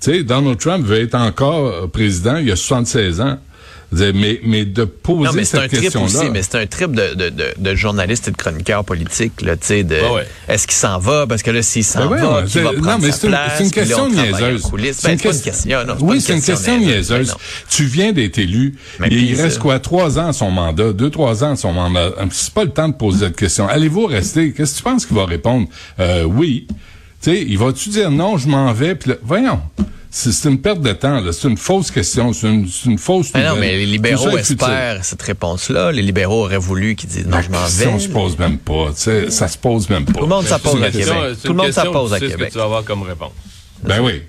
Tu 0.00 0.12
sais, 0.12 0.22
Donald 0.22 0.58
Trump 0.58 0.86
veut 0.86 1.00
être 1.00 1.14
encore 1.14 1.90
président. 1.90 2.36
Il 2.38 2.50
a 2.50 2.56
76 2.56 3.20
ans. 3.20 3.38
Mais, 3.92 4.40
mais 4.44 4.64
de 4.64 4.84
poser 4.84 5.24
non, 5.24 5.32
mais 5.32 5.44
c'est 5.44 5.58
un 5.58 5.60
cette 5.62 5.70
trip 5.70 5.82
question-là. 5.82 6.06
aussi, 6.06 6.30
mais 6.30 6.42
c'est 6.42 6.56
un 6.56 6.66
trip 6.66 6.90
de, 6.90 7.14
de, 7.14 7.28
de, 7.30 7.44
de 7.56 7.74
journaliste 7.76 8.26
et 8.26 8.30
de 8.32 8.36
chroniqueur 8.36 8.84
politique, 8.84 9.40
là, 9.42 9.56
tu 9.56 9.66
sais, 9.68 9.84
de, 9.84 9.94
Ouais, 9.94 10.10
ouais. 10.10 10.26
est-ce 10.48 10.66
qu'il 10.66 10.76
s'en 10.76 10.98
va? 10.98 11.26
Parce 11.28 11.42
que 11.42 11.52
là, 11.52 11.62
s'il 11.62 11.84
s'en 11.84 12.08
Ben 12.10 12.16
va, 12.16 12.42
qui 12.42 12.58
va 12.58 12.72
prendre 12.72 12.82
non, 12.84 12.98
mais 13.00 13.12
sa 13.12 13.16
c'est 13.18 13.26
une, 13.28 13.32
place? 13.32 13.52
c'est 13.58 13.64
une 13.64 13.70
Puis 13.70 13.80
là, 13.80 13.86
question 13.86 14.08
niaiseuse. 14.10 14.62
C'est 14.62 15.06
Ben, 15.06 15.12
une 15.12 15.20
question- 15.20 15.84
non, 15.86 15.96
oui, 16.00 16.20
c'est 16.20 16.34
une 16.34 16.42
question 16.42 16.78
niaiseuse. 16.78 17.08
Ben 17.28 17.32
non. 17.32 17.34
tu 17.70 17.84
viens 17.84 18.12
d'être 18.12 18.38
élu. 18.38 18.74
Mais 18.98 19.06
et 19.08 19.14
il 19.14 19.40
reste 19.40 19.60
quoi? 19.60 19.78
Trois 19.78 20.18
ans 20.18 20.28
à 20.28 20.32
son 20.32 20.50
mandat. 20.50 20.92
Deux, 20.92 21.10
trois 21.10 21.44
ans 21.44 21.52
à 21.52 21.56
son 21.56 21.72
mandat. 21.72 22.10
C'est 22.32 22.52
pas 22.52 22.64
le 22.64 22.70
temps 22.70 22.88
de 22.88 22.94
poser 22.94 23.26
cette 23.26 23.36
question. 23.36 23.68
Allez-vous 23.68 24.06
rester? 24.06 24.52
Qu'est-ce 24.52 24.72
que 24.72 24.76
tu 24.78 24.82
penses 24.82 25.06
qu'il 25.06 25.16
va 25.16 25.26
répondre? 25.26 25.68
Euh, 26.00 26.24
oui. 26.24 26.66
Tu 27.22 27.30
sais, 27.30 27.40
il 27.48 27.56
va-tu 27.56 27.88
dire 27.90 28.10
non, 28.10 28.36
je 28.36 28.48
m'en 28.48 28.72
vais? 28.72 28.94
Puis 28.96 29.10
là, 29.10 29.16
voyons. 29.22 29.60
C'est 30.10 30.48
une 30.48 30.60
perte 30.60 30.80
de 30.80 30.92
temps, 30.92 31.20
là. 31.20 31.32
C'est 31.32 31.48
une 31.48 31.56
fausse 31.58 31.90
question. 31.90 32.32
C'est 32.32 32.46
une, 32.48 32.98
fausse 32.98 33.32
Ben 33.32 33.48
non, 33.54 33.56
mais 33.60 33.76
les 33.76 33.86
libéraux 33.86 34.36
espèrent 34.38 35.04
cette 35.04 35.20
réponse-là. 35.22 35.92
Les 35.92 36.02
libéraux 36.02 36.44
auraient 36.44 36.56
voulu 36.58 36.94
qu'ils 36.96 37.08
disent 37.10 37.26
non, 37.26 37.36
La 37.36 37.42
je 37.42 37.50
m'en 37.50 37.62
question 37.64 37.92
vais. 37.94 37.98
se 37.98 38.08
pose 38.08 38.38
même 38.38 38.58
pas. 38.58 38.88
tu 38.94 39.02
sais, 39.02 39.30
ça 39.30 39.48
se 39.48 39.58
pose 39.58 39.88
même 39.90 40.04
pas. 40.04 40.12
Tout 40.14 40.20
le 40.20 40.26
monde 40.26 40.44
Ben, 40.44 40.48
ça 40.50 40.60
c'est 40.62 40.70
pose 40.70 40.82
à 40.82 40.90
question- 40.90 41.14
Québec. 41.14 41.36
Tout 41.42 41.48
le 41.48 41.54
monde 41.54 41.72
ça 41.72 41.82
question, 41.82 41.92
pose 41.92 42.14
à 42.14 42.20
Québec. 42.20 42.38
que 42.48 42.52
tu 42.52 42.58
vas 42.58 42.64
avoir 42.64 42.84
comme 42.84 43.02
réponse. 43.02 43.32
Ben 43.82 44.00
oui. 44.00 44.22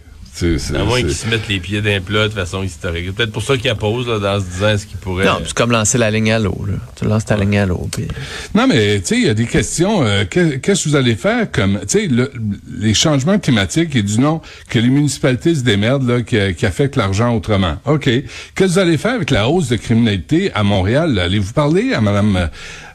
À 0.76 0.84
moins 0.84 1.02
qu'ils 1.02 1.14
se 1.14 1.28
mettent 1.28 1.48
les 1.48 1.60
pieds 1.60 1.82
d'un 1.82 2.00
plat 2.02 2.28
de 2.28 2.34
façon 2.34 2.64
historique. 2.64 3.06
C'est 3.08 3.16
peut-être 3.16 3.32
pour 3.32 3.44
ça 3.44 3.58
qu'ils 3.58 3.70
apposent, 3.70 4.08
là, 4.08 4.20
dans 4.20 4.40
se 4.40 4.46
disant 4.46 4.70
est-ce 4.70 4.86
qu'ils 4.86 4.98
pourraient. 4.98 5.26
Non, 5.26 5.40
c'est 5.44 5.54
comme 5.54 5.72
lancer 5.72 5.98
la 5.98 6.12
ligne 6.12 6.32
à 6.32 6.40
l'eau. 6.40 6.66
là. 6.68 6.74
Tu 6.96 7.06
lances 7.06 7.26
ta 7.26 7.38
ligne 7.38 7.58
à 7.60 7.66
l'eau. 7.66 7.88
puis- 7.92 8.08
Non, 8.56 8.68
mais 8.68 9.00
tu 9.00 9.06
sais, 9.08 9.18
il 9.18 9.26
y 9.26 9.30
a 9.30 9.34
des 9.34 9.46
questions. 9.46 10.04
euh, 10.04 10.26
que- 10.26 10.56
Qu'est-ce 10.58 10.84
que 10.86 10.90
vous 10.90 10.96
allez 10.96 11.16
faire 11.16 11.52
comme, 11.52 11.80
tu 11.82 12.00
sais, 12.00 12.08
le- 12.08 12.32
les 12.80 12.94
changements 12.94 13.40
climatiques 13.40 13.96
et 13.96 14.04
du 14.04 14.20
nom 14.20 14.42
que 14.70 14.80
les 14.80 14.90
municipalités 14.90 15.56
se 15.56 15.62
démerdent 15.62 16.08
là, 16.08 16.22
qui, 16.22 16.38
qui 16.56 16.66
affectent 16.66 16.96
l'argent 16.96 17.34
autrement. 17.36 17.78
Ok. 17.86 18.04
Qu'est-ce 18.04 18.24
que 18.56 18.64
vous 18.66 18.80
allez 18.80 18.98
faire 18.98 19.14
avec 19.16 19.32
la 19.32 19.50
hausse 19.50 19.70
de 19.70 19.76
criminalité 19.76 20.52
à 20.54 20.64
Montréal? 20.64 21.18
Allez-vous 21.20 21.54
parler 21.54 21.94
à 21.94 22.02
Madame 22.02 22.50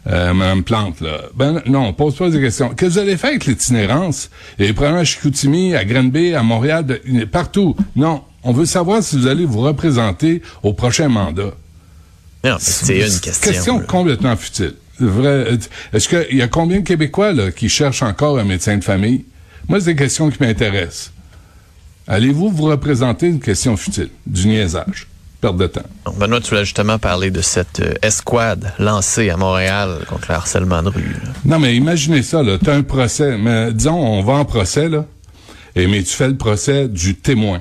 euh, 0.09 0.35
Madame 0.35 0.65
Plante 0.65 1.01
là 1.01 1.21
Ben 1.37 1.63
non, 1.67 1.87
on 1.89 1.93
pose 1.93 2.17
pas 2.17 2.29
des 2.31 2.41
questions. 2.41 2.71
Qu'est-ce 2.71 2.81
que 2.81 2.87
vous 2.95 2.99
allez 2.99 3.17
faire 3.17 3.31
avec 3.31 3.47
l'itinérance? 3.47 4.31
Et 4.59 4.73
problèmes 4.73 4.97
à 4.97 5.05
Chicoutimi, 5.05 5.75
à 5.77 5.85
Granby, 5.85 6.35
à 6.35 6.43
Montréal, 6.43 6.85
de- 6.87 7.25
partout 7.25 7.77
Non. 7.97 8.23
On 8.45 8.53
veut 8.53 8.67
savoir 8.67 9.03
si 9.05 9.17
vous 9.17 9.29
allez 9.29 9.47
vous 9.47 9.61
représenter 9.61 10.43
au 10.65 10.73
prochain 10.73 11.09
mandat. 11.09 11.53
Non, 12.43 12.57
c'est 12.59 12.99
une 12.99 13.21
question. 13.21 13.51
Question 13.53 13.79
là. 13.79 13.85
complètement 13.85 14.37
futile. 14.37 14.75
Vrai, 14.99 15.29
euh, 15.29 15.57
Est-ce 15.93 16.09
qu'il 16.09 16.37
y 16.37 16.43
a 16.43 16.49
combien 16.49 16.81
de 16.81 16.85
Québécois 16.85 17.33
là, 17.33 17.53
qui 17.53 17.69
cherchent 17.69 18.03
encore 18.03 18.39
un 18.41 18.45
médecin 18.45 18.77
de 18.77 18.83
famille? 18.85 19.25
Moi, 19.69 19.79
c'est 19.79 19.87
des 19.95 19.97
questions 19.97 20.29
qui 20.29 20.39
m'intéressent. 20.43 21.13
Allez-vous 22.09 22.51
vous 22.51 22.65
représenter? 22.65 23.29
Une 23.29 23.39
question 23.39 23.77
futile, 23.77 24.09
du 24.27 24.49
niaisage, 24.49 25.07
perte 25.43 25.57
de 25.59 25.67
temps? 25.67 25.83
Donc, 26.07 26.17
Benoît, 26.19 26.41
tu 26.41 26.49
voulais 26.51 26.65
justement 26.65 26.99
parler 26.99 27.31
de 27.31 27.43
cette 27.43 27.81
euh, 27.81 27.93
escouade 28.01 28.73
lancée 28.79 29.29
à 29.29 29.37
Montréal 29.37 29.99
contre 30.09 30.29
le 30.31 30.35
harcèlement 30.37 30.83
de 30.83 30.89
rue. 30.89 31.03
là. 31.23 31.29
Non, 31.45 31.59
mais 31.59 31.77
imaginez 31.77 32.23
ça, 32.23 32.43
là. 32.43 32.57
T'as 32.63 32.75
un 32.75 32.83
procès. 32.83 33.37
Mais 33.37 33.73
disons, 33.73 33.99
on 33.99 34.23
va 34.23 34.35
en 34.35 34.45
procès, 34.47 34.89
là. 34.89 35.05
Et 35.77 35.87
mais 35.87 36.03
tu 36.03 36.15
fais 36.15 36.29
le 36.29 36.37
procès 36.37 36.89
du 36.89 37.15
témoin. 37.17 37.61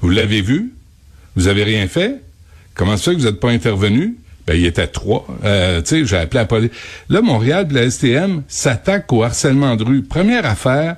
Vous 0.00 0.08
l'avez 0.10 0.40
vu? 0.40 0.72
Vous 1.36 1.48
avez 1.48 1.64
rien 1.64 1.86
fait? 1.88 2.22
Comment 2.74 2.96
ça 2.96 3.04
fait 3.10 3.16
que 3.16 3.20
vous 3.20 3.26
n'êtes 3.26 3.40
pas 3.40 3.50
intervenu? 3.50 4.16
Ben, 4.46 4.54
il 4.54 4.64
était 4.64 4.86
trois. 4.86 5.26
Euh, 5.44 5.80
tu 5.82 5.88
sais, 5.88 6.06
j'ai 6.06 6.16
appelé 6.16 6.40
la 6.40 6.46
police. 6.46 6.70
Là, 7.08 7.20
Montréal, 7.20 7.68
de 7.68 7.74
la 7.74 7.90
STM, 7.90 8.42
s'attaque 8.48 9.12
au 9.12 9.22
harcèlement 9.22 9.76
de 9.76 9.84
rue. 9.84 10.02
Première 10.02 10.46
affaire, 10.46 10.96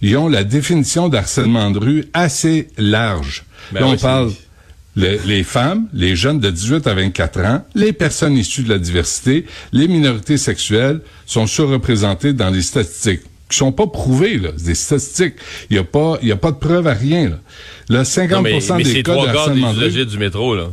ils 0.00 0.16
ont 0.16 0.28
la 0.28 0.44
définition 0.44 1.08
d'harcèlement 1.08 1.70
de 1.70 1.78
rue 1.80 2.04
assez 2.14 2.68
large. 2.78 3.44
Ben 3.72 3.80
Là, 3.80 3.86
on 3.86 3.90
oui, 3.90 3.96
c'est- 3.98 4.02
parle 4.06 4.32
le- 4.96 5.18
les 5.26 5.42
femmes, 5.44 5.86
les 5.92 6.14
jeunes 6.16 6.40
de 6.40 6.50
18 6.50 6.86
à 6.86 6.94
24 6.94 7.40
ans, 7.40 7.64
les 7.74 7.92
personnes 7.92 8.36
issues 8.36 8.62
de 8.62 8.68
la 8.70 8.78
diversité, 8.78 9.44
les 9.72 9.88
minorités 9.88 10.38
sexuelles 10.38 11.00
sont 11.26 11.46
surreprésentées 11.46 12.32
dans 12.32 12.50
les 12.50 12.62
statistiques 12.62 13.22
qui 13.48 13.58
sont 13.58 13.72
pas 13.72 13.86
prouvées 13.86 14.38
là, 14.38 14.50
c'est 14.56 14.66
des 14.66 14.74
statistiques. 14.74 15.34
Il 15.70 15.76
y 15.76 15.78
a 15.78 15.84
pas 15.84 16.18
il 16.22 16.28
y 16.28 16.32
a 16.32 16.36
pas 16.36 16.50
de 16.50 16.56
preuve 16.56 16.86
à 16.86 16.94
rien 16.94 17.28
là. 17.28 17.38
Là 17.90 18.04
50 18.04 18.30
Non, 18.36 18.42
mais, 18.42 18.58
mais 18.76 18.82
des 18.84 18.90
c'est 18.92 19.02
cas 19.02 19.12
de 19.12 19.18
trois 19.18 19.32
des 19.32 19.38
harcèlement 19.38 19.72
de 19.74 19.78
rue. 19.80 19.86
usagers 19.86 20.06
du 20.06 20.18
métro, 20.18 20.54
là. 20.54 20.68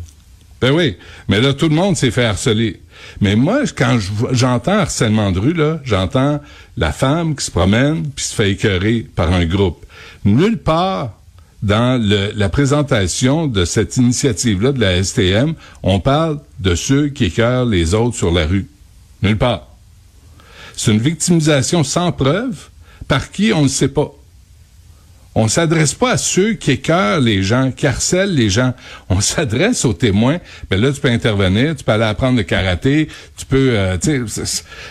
Ben 0.62 0.72
oui, 0.72 0.96
mais 1.28 1.42
là 1.42 1.54
tout 1.54 1.68
le 1.70 1.75
monde 1.75 1.98
s'est 1.98 2.12
fait 2.12 2.24
harceler. 2.25 2.80
Mais 3.20 3.36
moi 3.36 3.62
quand 3.75 3.98
je- 4.00 4.34
j'entends 4.36 4.78
harcèlement 4.78 5.32
de 5.32 5.40
rue 5.40 5.54
là, 5.54 5.82
j'entends 5.84 6.40
la 6.78 6.92
femme 6.92 7.36
qui 7.36 7.44
se 7.44 7.51
promène 7.51 8.04
puis 8.16 8.24
se 8.25 8.34
fait 8.36 8.51
écœurer 8.51 9.06
par 9.16 9.34
un 9.34 9.46
groupe. 9.46 9.86
Nulle 10.24 10.58
part 10.60 11.18
dans 11.62 12.01
le- 12.01 12.32
la 12.36 12.50
présentation 12.50 13.48
de 13.48 13.65
cette 13.65 13.98
initiative-là 13.98 14.72
de 14.72 14.80
la 14.80 15.03
STM, 15.03 15.53
on 15.84 16.00
parle 16.00 16.39
de 16.60 16.75
ceux 16.75 17.10
qui 17.10 17.25
écœurent 17.25 17.65
les 17.65 17.94
autres 17.94 18.15
sur 18.18 18.32
la 18.32 18.46
rue. 18.46 18.68
Nulle 19.22 19.38
part. 19.38 19.68
C'est 20.75 20.91
une 20.91 21.00
victimisation 21.01 21.84
sans 21.84 22.12
preuve 22.12 22.56
par 23.08 23.32
qui 23.32 23.53
on 23.53 23.63
ne 23.63 23.68
sait 23.68 23.89
pas. 23.89 24.12
On 25.34 25.48
s'adresse 25.48 25.94
pas 25.94 26.12
à 26.12 26.18
ceux 26.18 26.53
qui 26.56 26.72
écœurent 26.72 27.22
les 27.22 27.41
gens, 27.41 27.72
qui 27.72 27.88
harcèlent 27.88 28.34
les 28.34 28.50
gens. 28.50 28.74
On 29.10 29.22
s'adresse 29.22 29.86
aux 29.86 29.94
témoins. 29.94 30.39
Ben 30.70 30.82
là, 30.82 30.91
tu 30.91 31.00
peux 31.00 31.08
intervenir, 31.10 31.75
tu 31.75 31.84
peux 31.84 31.91
aller 31.94 32.03
apprendre 32.03 32.38
le 32.38 32.44
karaté, 32.44 33.08
tu 33.38 33.46
peux, 33.46 33.70
euh, 33.77 33.98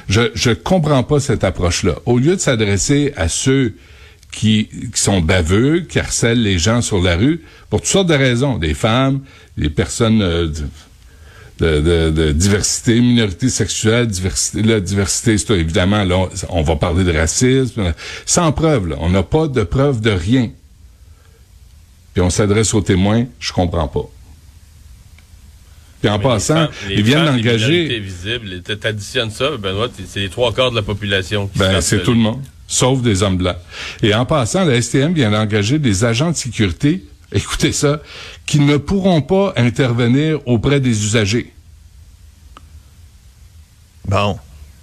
je 0.08 0.30
je 0.34 0.50
comprends 0.52 1.02
pas 1.02 1.20
cette 1.20 1.44
approche-là. 1.44 1.96
Au 2.06 2.18
lieu 2.18 2.36
de 2.36 2.40
s'adresser 2.40 3.12
à 3.16 3.28
ceux 3.28 3.74
qui, 4.32 4.68
qui 4.94 5.00
sont 5.00 5.20
baveux, 5.20 5.80
qui 5.80 5.98
harcèlent 5.98 6.42
les 6.42 6.58
gens 6.58 6.82
sur 6.82 7.02
la 7.02 7.16
rue, 7.16 7.42
pour 7.68 7.80
toutes 7.80 7.88
sortes 7.90 8.08
de 8.08 8.14
raisons, 8.14 8.58
des 8.58 8.74
femmes, 8.74 9.20
des 9.56 9.70
personnes 9.70 10.22
euh, 10.22 10.46
de, 10.46 10.62
de, 11.58 11.80
de- 11.80 12.10
de 12.10 12.32
diversité, 12.32 13.00
minorité 13.00 13.48
sexuelle, 13.50 14.06
diversité, 14.06 14.62
la 14.62 14.80
diversité, 14.80 15.36
c'est 15.36 15.52
évidemment, 15.58 16.04
là, 16.04 16.16
on, 16.16 16.28
on 16.60 16.62
va 16.62 16.76
parler 16.76 17.04
de 17.04 17.12
racisme, 17.12 17.92
sans 18.24 18.50
preuve, 18.52 18.88
là. 18.88 18.96
On 19.00 19.10
n'a 19.10 19.22
pas 19.22 19.46
de 19.48 19.62
preuve 19.62 20.00
de 20.00 20.10
rien. 20.10 20.50
Puis 22.14 22.22
on 22.22 22.30
s'adresse 22.30 22.72
aux 22.74 22.80
témoins, 22.80 23.26
je 23.38 23.52
comprends 23.52 23.88
pas. 23.88 24.08
Puis 26.00 26.08
en 26.08 26.16
Mais 26.16 26.24
passant, 26.24 26.54
les 26.54 26.66
femmes- 26.66 26.88
les 26.88 26.94
ils 26.94 27.02
viennent 27.02 27.24
d'engager, 27.26 27.82
minorités 27.82 28.00
visibles, 28.00 28.62
t- 28.62 28.78
t'additionnes 28.78 29.30
ça, 29.30 29.50
Benoît, 29.58 29.88
c'est 30.08 30.20
les 30.20 30.30
trois 30.30 30.52
quarts 30.54 30.70
de 30.70 30.76
la 30.76 30.82
population 30.82 31.46
qui 31.48 31.58
ben, 31.58 31.80
c'est 31.82 32.02
tout 32.02 32.12
le 32.12 32.18
monde, 32.20 32.40
sauf 32.70 33.02
des 33.02 33.22
hommes 33.22 33.36
blancs. 33.36 33.56
Et 34.02 34.14
en 34.14 34.24
passant, 34.24 34.64
la 34.64 34.80
STM 34.80 35.12
vient 35.12 35.30
d'engager 35.32 35.78
des 35.78 36.04
agents 36.04 36.30
de 36.30 36.36
sécurité, 36.36 37.04
écoutez 37.32 37.72
ça, 37.72 38.00
qui 38.46 38.60
ne 38.60 38.76
pourront 38.78 39.20
pas 39.20 39.52
intervenir 39.56 40.38
auprès 40.46 40.80
des 40.80 41.04
usagers. 41.04 41.52
Bon, 44.06 44.38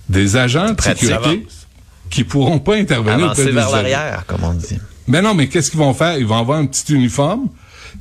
Des 0.10 0.36
agents 0.36 0.74
de 0.74 0.82
sécurité 0.82 1.14
Avance. 1.14 1.68
qui 2.10 2.24
pourront 2.24 2.60
pas 2.60 2.76
intervenir 2.76 3.26
avancer 3.26 3.42
auprès 3.42 3.46
des 3.46 3.52
vers 3.52 3.68
usagers. 3.70 3.90
l'arrière, 3.90 4.24
comme 4.28 4.44
on 4.44 4.54
dit. 4.54 4.78
Mais 5.08 5.22
non, 5.22 5.34
mais 5.34 5.48
qu'est-ce 5.48 5.72
qu'ils 5.72 5.80
vont 5.80 5.94
faire? 5.94 6.18
Ils 6.18 6.26
vont 6.26 6.38
avoir 6.38 6.60
un 6.60 6.66
petit 6.66 6.94
uniforme, 6.94 7.48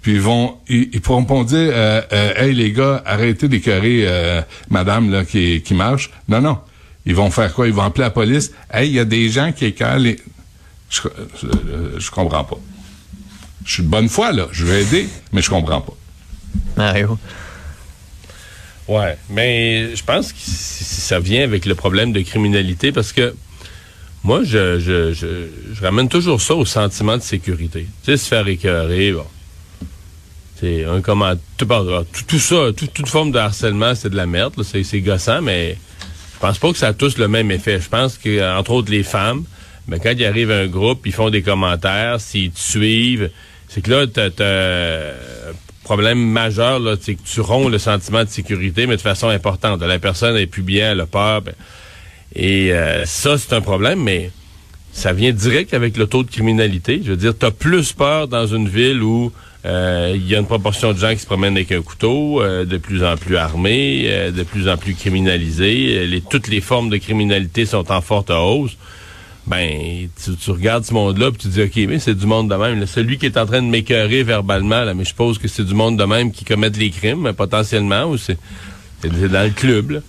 puis 0.02 0.14
ils 0.14 0.20
vont, 0.20 0.56
ils, 0.68 0.88
ils 0.92 1.00
pourront 1.00 1.24
pas 1.24 1.42
dire, 1.44 1.70
euh, 1.72 2.02
euh, 2.12 2.32
hey 2.36 2.54
les 2.54 2.72
gars, 2.72 3.02
arrêtez 3.06 3.48
d'écœurer 3.48 4.04
euh, 4.06 4.40
madame 4.70 5.10
là 5.10 5.24
qui, 5.24 5.62
qui 5.62 5.74
marche. 5.74 6.10
Non, 6.28 6.40
non. 6.40 6.58
Ils 7.06 7.14
vont 7.14 7.30
faire 7.30 7.52
quoi? 7.54 7.66
Ils 7.68 7.72
vont 7.72 7.82
appeler 7.82 8.04
la 8.04 8.10
police. 8.10 8.50
Hey, 8.70 8.88
il 8.88 8.94
y 8.94 8.98
a 8.98 9.04
des 9.04 9.28
gens 9.30 9.52
qui 9.52 9.64
écœurent 9.66 9.98
les... 9.98 10.16
Je, 10.90 11.00
je, 11.40 11.98
je 12.00 12.10
comprends 12.10 12.44
pas. 12.44 12.58
Je 13.64 13.72
suis 13.74 13.82
de 13.82 13.88
bonne 13.88 14.08
foi, 14.08 14.32
là. 14.32 14.46
Je 14.52 14.64
vais 14.64 14.82
aider, 14.82 15.08
mais 15.32 15.42
je 15.42 15.50
comprends 15.50 15.80
pas. 15.80 15.94
Mario. 16.76 17.18
Ouais, 18.88 19.16
mais 19.30 19.96
je 19.96 20.04
pense 20.04 20.32
que 20.32 20.38
ça 20.40 21.18
vient 21.18 21.42
avec 21.42 21.66
le 21.66 21.74
problème 21.74 22.12
de 22.12 22.20
criminalité 22.20 22.92
parce 22.92 23.12
que 23.12 23.34
moi, 24.22 24.42
je, 24.44 24.78
je, 24.78 25.12
je, 25.12 25.48
je 25.72 25.80
ramène 25.82 26.08
toujours 26.08 26.40
ça 26.40 26.54
au 26.54 26.64
sentiment 26.64 27.16
de 27.16 27.22
sécurité. 27.22 27.86
Tu 28.04 28.12
sais, 28.12 28.16
se 28.16 28.28
faire 28.28 28.46
écœurer, 28.46 29.12
bon. 29.12 29.26
C'est 30.60 30.84
un 30.84 31.00
comment 31.00 31.34
tout, 31.56 31.66
tout, 31.66 32.22
tout 32.26 32.38
ça, 32.38 32.72
tout- 32.76 32.86
toute 32.86 33.08
forme 33.08 33.30
de 33.30 33.38
harcèlement, 33.38 33.94
c'est 33.94 34.08
de 34.10 34.16
la 34.16 34.26
merde, 34.26 34.54
c'est 34.62 35.00
gossant, 35.00 35.42
mais 35.42 35.76
je 36.36 36.40
pense 36.40 36.58
pas 36.58 36.70
que 36.70 36.76
ça 36.76 36.88
a 36.88 36.92
tous 36.92 37.16
le 37.16 37.28
même 37.28 37.50
effet. 37.50 37.80
Je 37.80 37.88
pense 37.88 38.18
que, 38.18 38.58
entre 38.58 38.72
autres, 38.72 38.90
les 38.90 39.02
femmes, 39.02 39.44
mais 39.88 39.98
quand 39.98 40.12
il 40.14 40.24
arrive 40.26 40.50
un 40.50 40.66
groupe, 40.66 41.06
ils 41.06 41.12
font 41.12 41.30
des 41.30 41.40
commentaires, 41.40 42.20
s'ils 42.20 42.50
te 42.50 42.60
suivent, 42.60 43.30
c'est 43.68 43.80
que 43.80 43.90
là, 43.90 44.06
t'as, 44.06 44.28
t'as 44.28 45.12
un 45.12 45.54
problème 45.82 46.18
majeur, 46.18 46.78
là, 46.78 46.94
c'est 47.00 47.14
que 47.14 47.22
tu 47.24 47.40
romps 47.40 47.70
le 47.70 47.78
sentiment 47.78 48.22
de 48.22 48.28
sécurité, 48.28 48.86
mais 48.86 48.96
de 48.96 49.00
façon 49.00 49.28
importante. 49.28 49.80
La 49.80 49.98
personne 49.98 50.36
est 50.36 50.46
plus 50.46 50.62
bien, 50.62 50.92
elle 50.92 51.00
a 51.00 51.06
peur. 51.06 51.40
ben, 51.40 51.54
et 52.34 52.70
euh, 52.70 53.06
ça, 53.06 53.38
c'est 53.38 53.54
un 53.54 53.62
problème, 53.62 54.02
mais 54.02 54.30
ça 54.92 55.14
vient 55.14 55.32
direct 55.32 55.72
avec 55.72 55.96
le 55.96 56.06
taux 56.06 56.22
de 56.22 56.30
criminalité. 56.30 57.00
Je 57.02 57.12
veux 57.12 57.16
dire, 57.16 57.32
tu 57.38 57.46
as 57.46 57.50
plus 57.50 57.94
peur 57.94 58.28
dans 58.28 58.46
une 58.46 58.68
ville 58.68 59.02
où 59.02 59.26
euh, 59.26 59.30
il 60.14 60.26
y 60.28 60.34
a 60.34 60.38
une 60.38 60.46
proportion 60.46 60.92
de 60.92 60.98
gens 60.98 61.12
qui 61.12 61.18
se 61.18 61.26
promènent 61.26 61.56
avec 61.56 61.72
un 61.72 61.82
couteau, 61.82 62.40
euh, 62.42 62.64
de 62.64 62.78
plus 62.78 63.02
en 63.04 63.16
plus 63.16 63.36
armés, 63.36 64.04
euh, 64.06 64.30
de 64.30 64.42
plus 64.42 64.68
en 64.68 64.76
plus 64.76 64.94
criminalisés. 64.94 65.98
Euh, 65.98 66.06
Les, 66.06 66.20
toutes 66.20 66.48
les 66.48 66.60
formes 66.60 66.88
de 66.88 66.98
criminalité 66.98 67.66
sont 67.66 67.90
en 67.90 68.00
forte 68.00 68.30
hausse. 68.30 68.76
ben 69.46 70.08
tu, 70.22 70.36
tu 70.36 70.50
regardes 70.50 70.84
ce 70.84 70.92
monde-là 70.94 71.30
puis 71.30 71.42
tu 71.42 71.48
dis 71.48 71.62
ok 71.62 71.88
mais 71.88 71.98
c'est 71.98 72.14
du 72.14 72.26
monde 72.26 72.50
de 72.50 72.54
même. 72.56 72.80
Là, 72.80 72.86
celui 72.86 73.18
qui 73.18 73.26
est 73.26 73.36
en 73.36 73.46
train 73.46 73.62
de 73.62 73.68
m'écœurer 73.68 74.22
verbalement, 74.22 74.82
là, 74.84 74.94
mais 74.94 75.04
je 75.04 75.08
suppose 75.08 75.38
que 75.38 75.48
c'est 75.48 75.64
du 75.64 75.74
monde 75.74 75.96
de 75.98 76.04
même 76.04 76.30
qui 76.32 76.44
commettent 76.44 76.78
les 76.78 76.90
crimes 76.90 77.32
potentiellement 77.32 78.04
ou 78.04 78.16
c'est 78.18 78.38
dans 79.02 79.44
le 79.44 79.50
club. 79.50 80.02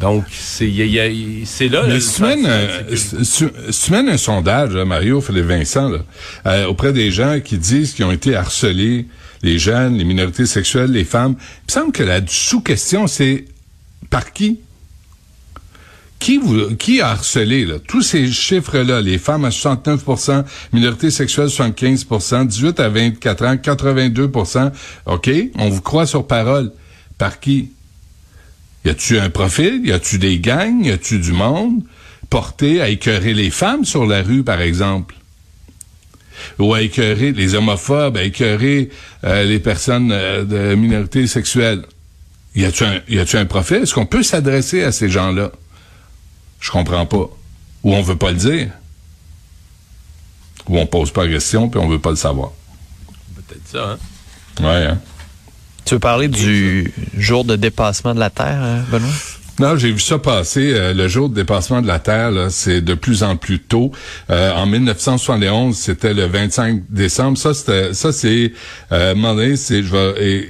Donc 0.00 0.24
c'est 0.32 0.66
là. 0.66 1.84
Mais 1.86 1.94
le 1.94 2.00
si 2.00 2.16
tu 2.16 2.22
mènes, 2.22 2.48
si 2.96 3.90
tu 3.90 3.94
un 3.94 4.16
sondage, 4.16 4.74
là, 4.74 4.84
Mario, 4.84 5.20
Philippe 5.20 5.46
Vincent, 5.46 5.88
là, 5.88 5.98
euh, 6.46 6.66
auprès 6.66 6.92
des 6.92 7.10
gens 7.10 7.40
qui 7.40 7.58
disent 7.58 7.94
qu'ils 7.94 8.04
ont 8.04 8.10
été 8.10 8.34
harcelés, 8.34 9.06
les 9.42 9.58
jeunes, 9.58 9.96
les 9.96 10.04
minorités 10.04 10.46
sexuelles, 10.46 10.90
les 10.90 11.04
femmes, 11.04 11.36
il 11.38 11.64
me 11.68 11.72
semble 11.72 11.92
que 11.92 12.02
la 12.02 12.20
sous-question, 12.26 13.06
c'est 13.06 13.44
par 14.10 14.32
qui? 14.32 14.60
Qui, 16.18 16.38
vous, 16.38 16.74
qui 16.76 17.00
a 17.00 17.08
harcelé, 17.08 17.66
là? 17.66 17.74
Tous 17.86 18.00
ces 18.00 18.26
chiffres-là, 18.30 19.00
les 19.00 19.18
femmes 19.18 19.44
à 19.44 19.50
69% 19.50 20.44
minorités 20.72 21.10
sexuelles 21.10 21.48
75% 21.48 22.46
18 22.46 22.80
à 22.80 22.88
24 22.88 23.44
ans, 23.44 23.54
82% 23.56 24.72
OK, 25.06 25.30
on 25.58 25.68
vous 25.68 25.82
croit 25.82 26.06
sur 26.06 26.26
parole. 26.26 26.72
Par 27.18 27.40
qui? 27.40 27.70
Y 28.84 28.90
a-tu 28.90 29.18
un 29.18 29.30
profil? 29.30 29.80
Y 29.84 29.92
a-tu 29.92 30.18
des 30.18 30.38
gangs? 30.38 30.84
Y 30.84 30.90
a-tu 30.90 31.18
du 31.18 31.32
monde 31.32 31.82
porté 32.30 32.80
à 32.80 32.88
écœurer 32.88 33.32
les 33.34 33.50
femmes 33.50 33.84
sur 33.84 34.06
la 34.06 34.22
rue, 34.22 34.42
par 34.42 34.60
exemple? 34.60 35.14
Ou 36.58 36.74
à 36.74 36.82
écœurer 36.82 37.32
les 37.32 37.54
homophobes, 37.54 38.16
à 38.16 38.24
écœurer 38.24 38.90
euh, 39.24 39.44
les 39.44 39.58
personnes 39.58 40.10
euh, 40.12 40.44
de 40.44 40.74
minorités 40.74 41.26
sexuelles? 41.26 41.84
Y 42.54 42.64
a-tu 42.64 42.84
un, 42.84 43.00
y 43.08 43.18
a-tu 43.18 43.36
un 43.36 43.46
profil? 43.46 43.78
Est-ce 43.78 43.94
qu'on 43.94 44.06
peut 44.06 44.22
s'adresser 44.22 44.82
à 44.82 44.92
ces 44.92 45.08
gens-là? 45.08 45.50
Je 46.60 46.70
comprends 46.70 47.06
pas. 47.06 47.28
Ou 47.82 47.94
on 47.94 48.02
veut 48.02 48.16
pas 48.16 48.30
le 48.30 48.38
dire. 48.38 48.70
Ou 50.68 50.78
on 50.78 50.86
pose 50.86 51.10
pas 51.10 51.24
la 51.24 51.32
question 51.32 51.68
puis 51.68 51.80
on 51.80 51.88
veut 51.88 51.98
pas 51.98 52.10
le 52.10 52.16
savoir. 52.16 52.52
peut-être 53.34 53.68
ça. 53.68 53.90
Hein? 53.90 54.64
Ouais, 54.64 54.86
hein? 54.86 55.00
Tu 55.84 55.94
veux 55.94 56.00
parler 56.00 56.28
du 56.28 56.92
jour 57.16 57.44
de 57.44 57.56
dépassement 57.56 58.14
de 58.14 58.20
la 58.20 58.30
Terre, 58.30 58.60
euh, 58.62 58.80
Benoît? 58.90 59.10
Non, 59.60 59.76
j'ai 59.76 59.92
vu 59.92 60.00
ça 60.00 60.18
passer. 60.18 60.72
euh, 60.74 60.92
le 60.94 61.06
jour 61.06 61.28
de 61.28 61.34
dépassement 61.34 61.80
de 61.80 61.86
la 61.86 62.00
Terre, 62.00 62.32
c'est 62.50 62.80
de 62.80 62.94
plus 62.94 63.22
en 63.22 63.36
plus 63.36 63.60
tôt. 63.60 63.92
Euh, 64.30 64.52
en 64.52 64.66
1971, 64.66 65.76
c'était 65.76 66.12
le 66.12 66.26
25 66.26 66.82
décembre. 66.90 67.38
Ça, 67.38 67.54
c'était, 67.54 67.94
ça 67.94 68.12
c'est, 68.12 68.52
euh, 68.90 69.56
c'est, 69.56 69.84
je 69.84 69.88
vais, 69.92 70.48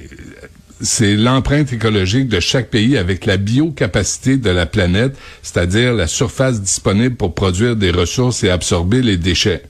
c'est 0.81 1.15
l'empreinte 1.15 1.71
écologique 1.71 2.27
de 2.29 2.39
chaque 2.39 2.69
pays 2.69 2.97
avec 2.97 3.25
la 3.27 3.37
biocapacité 3.37 4.37
de 4.37 4.49
la 4.49 4.65
planète, 4.65 5.15
c'est-à-dire 5.43 5.93
la 5.93 6.07
surface 6.07 6.59
disponible 6.61 7.15
pour 7.15 7.35
produire 7.35 7.75
des 7.75 7.91
ressources 7.91 8.43
et 8.43 8.49
absorber 8.49 9.03
les 9.03 9.17
déchets. 9.17 9.63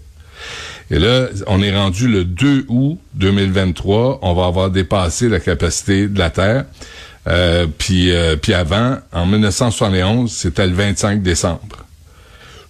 Et 0.92 1.00
là, 1.00 1.28
on 1.48 1.62
est 1.62 1.76
rendu 1.76 2.08
le 2.08 2.26
2 2.26 2.66
août 2.68 3.00
2023. 3.16 4.20
On 4.22 4.34
va 4.34 4.46
avoir 4.46 4.70
dépassé 4.70 5.30
la 5.30 5.40
capacité 5.40 6.08
de 6.08 6.20
la 6.20 6.30
Terre. 6.30 6.66
Euh, 7.28 7.66
puis, 7.78 8.12
euh, 8.12 8.36
puis 8.36 8.54
avant, 8.54 8.98
en 9.12 9.26
1971, 9.26 10.32
c'était 10.32 10.68
le 10.68 10.74
25 10.74 11.24
décembre. 11.24 11.86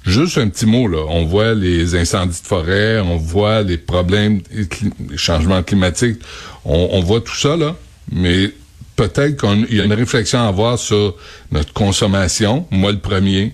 Juste 0.06 0.38
un 0.38 0.48
petit 0.48 0.66
mot, 0.66 0.88
là. 0.88 1.04
On 1.10 1.26
voit 1.26 1.56
les 1.56 1.96
incendies 1.96 2.40
de 2.42 2.48
forêt, 2.48 3.00
on 3.00 3.18
voit 3.18 3.64
les 3.64 3.78
problèmes, 3.78 4.42
les 4.52 5.18
changements 5.18 5.64
climatiques. 5.64 6.20
On, 6.64 6.90
on 6.92 7.02
voit 7.02 7.22
tout 7.22 7.36
ça, 7.36 7.58
là. 7.58 7.76
Mais 8.12 8.52
peut-être 8.96 9.42
qu'il 9.42 9.76
y 9.76 9.82
a 9.82 9.84
une 9.84 9.94
réflexion 9.94 10.40
à 10.40 10.48
avoir 10.48 10.80
sur 10.80 11.16
notre 11.52 11.74
consommation, 11.74 12.66
moi 12.72 12.92
le 12.92 13.00
premier, 13.00 13.54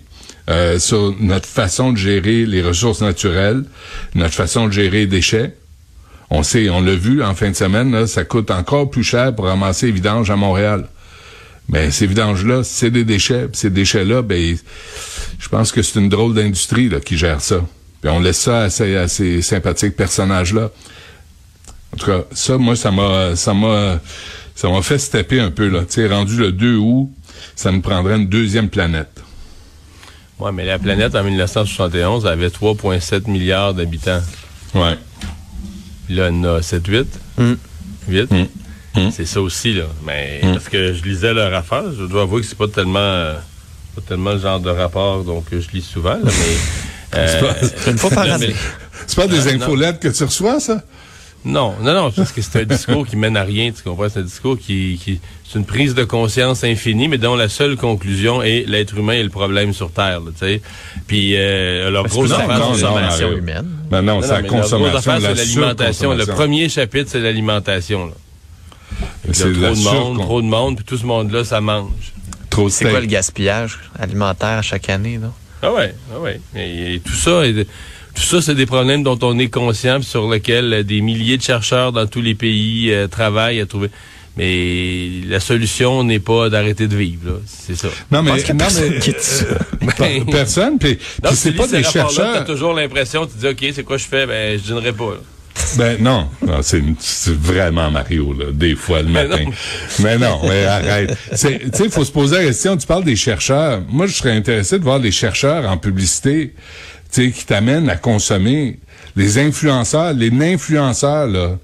euh, 0.50 0.80
sur 0.80 1.16
notre 1.20 1.48
façon 1.48 1.92
de 1.92 1.98
gérer 1.98 2.46
les 2.46 2.62
ressources 2.62 3.02
naturelles, 3.02 3.64
notre 4.16 4.34
façon 4.34 4.68
de 4.68 4.72
gérer 4.72 5.02
les 5.02 5.08
déchets. 5.08 5.56
On 6.30 6.44
sait, 6.44 6.70
on 6.70 6.82
l'a 6.82 6.96
vu 6.96 7.24
en 7.24 7.36
fin 7.36 7.50
de 7.50 7.56
semaine, 7.56 8.08
ça 8.08 8.24
coûte 8.24 8.52
encore 8.52 8.90
plus 8.90 9.04
cher 9.04 9.36
pour 9.36 9.46
ramasser 9.46 9.88
les 9.88 9.92
vidanges 9.92 10.32
à 10.32 10.36
Montréal. 10.36 10.88
Mais 11.70 11.92
ces 11.92 12.08
vidanges-là, 12.08 12.64
c'est 12.64 12.92
des 12.92 13.06
déchets. 13.06 13.48
Puis 13.48 13.60
ces 13.60 13.70
déchets-là, 13.70 14.22
ben, 14.22 14.58
je 15.40 15.50
pense 15.50 15.72
que 15.72 15.82
c'est 15.82 16.00
une 16.00 16.10
drôle 16.10 16.34
d'industrie 16.34 16.90
là, 16.90 17.00
qui 17.00 17.18
gère 17.18 17.42
ça. 17.42 17.62
Puis 18.02 18.10
on 18.10 18.20
laisse 18.20 18.40
ça 18.40 18.64
à 18.64 18.70
ces, 18.70 19.42
sympathiques 19.42 19.96
personnages-là. 19.96 20.70
En 21.94 21.98
tout 21.98 22.06
cas, 22.06 22.24
ça, 22.32 22.58
moi, 22.58 22.76
ça 22.76 22.92
m'a, 22.92 23.36
ça 23.36 23.54
m'a, 23.54 24.00
ça 24.56 24.70
m'a 24.70 24.82
fait 24.82 24.98
stepper 24.98 25.40
un 25.40 25.52
peu 25.52 25.68
là. 25.68 25.84
Tu 25.90 26.06
rendu 26.08 26.38
le 26.38 26.52
2 26.52 26.78
août, 26.78 27.10
ça 27.56 27.72
nous 27.72 27.82
prendrait 27.82 28.16
une 28.16 28.28
deuxième 28.28 28.70
planète. 28.70 29.22
Ouais, 30.42 30.52
mais 30.52 30.66
la 30.66 30.80
planète 30.80 31.16
en 31.16 31.24
1971 31.24 32.26
avait 32.26 32.50
3,7 32.50 33.30
milliards 33.30 33.74
d'habitants. 33.74 34.22
Ouais. 34.74 34.98
Puis 36.08 36.16
là, 36.16 36.30
il 36.30 36.36
y 36.36 36.40
en 36.40 36.44
a 36.56 36.60
7-8. 36.62 37.06
Mm. 37.38 37.54
8. 38.10 38.32
Mm. 38.32 38.46
Mm. 39.00 39.12
C'est 39.12 39.26
ça 39.26 39.40
aussi, 39.42 39.74
là. 39.74 39.84
Mais 40.06 40.42
Mm. 40.44 40.54
parce 40.54 40.68
que 40.70 40.94
je 40.94 41.04
lisais 41.04 41.34
leur 41.34 41.54
affaire, 41.54 41.84
je 41.98 42.06
dois 42.06 42.24
avouer 42.24 42.42
que 42.42 42.48
c'est 42.48 42.58
pas 42.58 42.68
tellement 42.68 43.00
euh, 43.00 43.36
pas 43.96 44.02
tellement 44.08 44.32
le 44.34 44.40
genre 44.40 44.60
de 44.60 44.70
rapport 44.70 45.24
donc 45.24 45.50
que 45.50 45.60
je 45.60 45.70
lis 45.72 45.82
souvent, 45.82 46.14
là, 46.16 46.20
mais. 46.26 46.58
euh, 47.20 47.40
pas- 47.42 47.92
Une 47.92 47.98
fois 47.98 48.10
par 48.10 48.26
non, 48.26 48.34
année. 48.34 48.48
mais- 48.50 48.56
C'est 49.08 49.16
pas 49.16 49.28
des 49.28 49.48
Ah, 49.48 49.52
infolettes 49.54 50.00
que 50.00 50.08
tu 50.08 50.24
reçois, 50.24 50.60
ça? 50.60 50.82
Non, 51.44 51.74
non, 51.82 51.94
non, 51.96 52.12
parce 52.12 52.32
que 52.32 52.42
c'est 52.42 52.62
un 52.62 52.66
discours 52.66 53.08
qui 53.08 53.16
mène 53.16 53.36
à 53.36 53.44
rien, 53.44 53.72
tu 53.72 53.82
comprends? 53.82 54.08
C'est 54.10 54.20
un 54.20 54.24
discours 54.24 54.58
qui, 54.60 55.00
qui 55.04 55.20
c'est 55.50 55.58
une 55.58 55.66
prise 55.66 55.96
de 55.96 56.04
conscience 56.04 56.64
infinie, 56.64 57.08
mais 57.08 57.18
dont 57.18 57.36
la 57.36 57.50
seule 57.50 57.78
conclusion 57.78 58.44
est 58.44 58.64
l'être 58.68 58.96
humain 58.96 59.14
est 59.14 59.24
le 59.24 59.30
problème 59.30 59.74
sur 59.74 59.92
Terre, 59.92 60.22
tu 60.34 60.46
sais. 60.46 60.62
Puis 61.08 61.34
euh, 61.36 61.90
leur 61.90 62.06
grosse 62.08 62.32
affaire, 62.32 62.48
la 62.48 62.60
non, 62.60 62.68
consommation 62.68 63.32
humaine. 63.32 63.66
Non, 63.92 64.02
non, 64.04 64.16
Non, 64.16 64.22
c'est 64.22 64.28
la 64.30 64.44
consommation, 64.44 65.12
c'est 65.20 65.36
l'alimentation. 65.36 66.14
Le 66.14 66.26
premier 66.28 66.70
chapitre, 66.70 67.10
c'est 67.12 67.20
l'alimentation. 67.20 68.06
là. 68.08 68.14
Il 69.26 69.32
y 69.32 69.36
C'est 69.36 69.44
a 69.46 69.48
de 69.48 69.54
trop 69.54 69.74
de 69.74 69.80
monde, 69.80 70.20
trop 70.20 70.42
de 70.42 70.48
monde, 70.48 70.76
puis 70.76 70.86
tout 70.86 70.98
ce 70.98 71.06
monde-là, 71.06 71.44
ça 71.44 71.60
mange. 71.60 71.90
Trop 72.52 72.66
de 72.66 72.70
C'est 72.72 72.86
quoi 72.90 73.00
le 73.00 73.08
gaspillage 73.08 73.80
alimentaire 73.98 74.62
chaque 74.64 74.90
année, 74.90 75.18
non? 75.18 75.32
Ah 75.64 75.74
ouais, 75.74 75.96
ah 76.14 76.20
ouais. 76.20 76.40
Et, 76.56 76.96
et 76.96 77.00
tout 77.00 77.14
ça, 77.16 77.46
et- 77.46 77.66
tout 78.16 78.22
ça, 78.24 78.42
c'est 78.42 78.56
des 78.56 78.66
problèmes 78.66 79.04
dont 79.04 79.18
on 79.22 79.38
est 79.40 79.50
conscient, 79.50 80.02
sur 80.02 80.30
lesquels 80.30 80.74
euh, 80.74 80.84
des 80.84 81.02
milliers 81.02 81.38
de 81.38 81.42
chercheurs 81.44 81.92
dans 81.92 82.06
tous 82.08 82.22
les 82.22 82.36
pays 82.36 82.92
euh, 82.92 83.08
travaillent 83.08 83.62
à 83.62 83.66
trouver. 83.66 83.90
Mais 84.38 85.10
la 85.28 85.40
solution 85.42 86.04
n'est 86.06 86.20
pas 86.22 86.50
d'arrêter 86.50 86.88
de 86.88 86.96
vivre, 86.96 87.32
là. 87.32 87.34
C'est 87.46 87.76
ça. 87.76 87.90
Non, 88.12 88.24
mais, 88.24 88.32
non, 88.32 88.58
personne 88.58 88.90
mais, 88.92 89.00
qui 89.00 89.12
dit 89.12 89.18
ça. 89.20 89.46
euh, 89.46 89.88
per- 89.98 90.24
personne, 90.32 90.78
puis, 90.80 90.96
puis 90.96 91.36
c'est 91.36 91.52
tu 91.52 91.58
pas 91.58 91.68
des 91.68 91.84
chercheurs. 91.84 92.34
T'as 92.34 92.44
toujours 92.46 92.74
l'impression, 92.74 93.26
tu 93.26 93.34
dis, 93.38 93.48
OK, 93.48 93.74
c'est 93.76 93.84
quoi 93.84 93.98
je 93.98 94.06
fais? 94.06 94.26
Ben, 94.26 94.58
je 94.58 94.64
dînerai 94.64 94.94
pas, 94.94 95.12
là. 95.12 95.20
Ben 95.78 95.98
non, 96.02 96.28
non 96.46 96.60
c'est, 96.62 96.82
vraiment 97.28 97.92
Mario 97.92 98.34
là, 98.34 98.46
des 98.52 98.74
fois 98.76 99.02
le 99.02 99.10
Mais 99.10 99.28
matin. 99.28 99.44
non. 99.46 99.52
Mais 100.00 100.18
non, 100.18 100.40
mais 100.44 100.66
arrête. 100.66 101.18
Tu 101.32 101.38
sais, 101.38 101.62
il 101.86 101.92
faut 101.92 102.06
se 102.06 102.12
poser 102.12 102.38
la 102.38 102.44
question. 102.46 102.78
Tu 102.78 102.88
parles 102.88 103.04
des 103.04 103.16
chercheurs. 103.18 103.82
Moi, 103.90 104.08
je 104.08 104.14
serais 104.14 104.32
intéressé 104.32 104.80
de 104.80 104.84
voir 104.84 105.00
les 105.00 105.12
chercheurs 105.12 105.70
en 105.70 105.78
publicité, 105.78 106.54
sais, 107.12 107.32
qui 107.32 107.46
t'amènent 107.46 107.90
à 107.90 107.96
consommer 107.98 108.80
les 109.16 109.38
influenceurs, 109.38 110.14
les 110.14 110.32
influenceurs 110.32 111.28
là, 111.28 111.58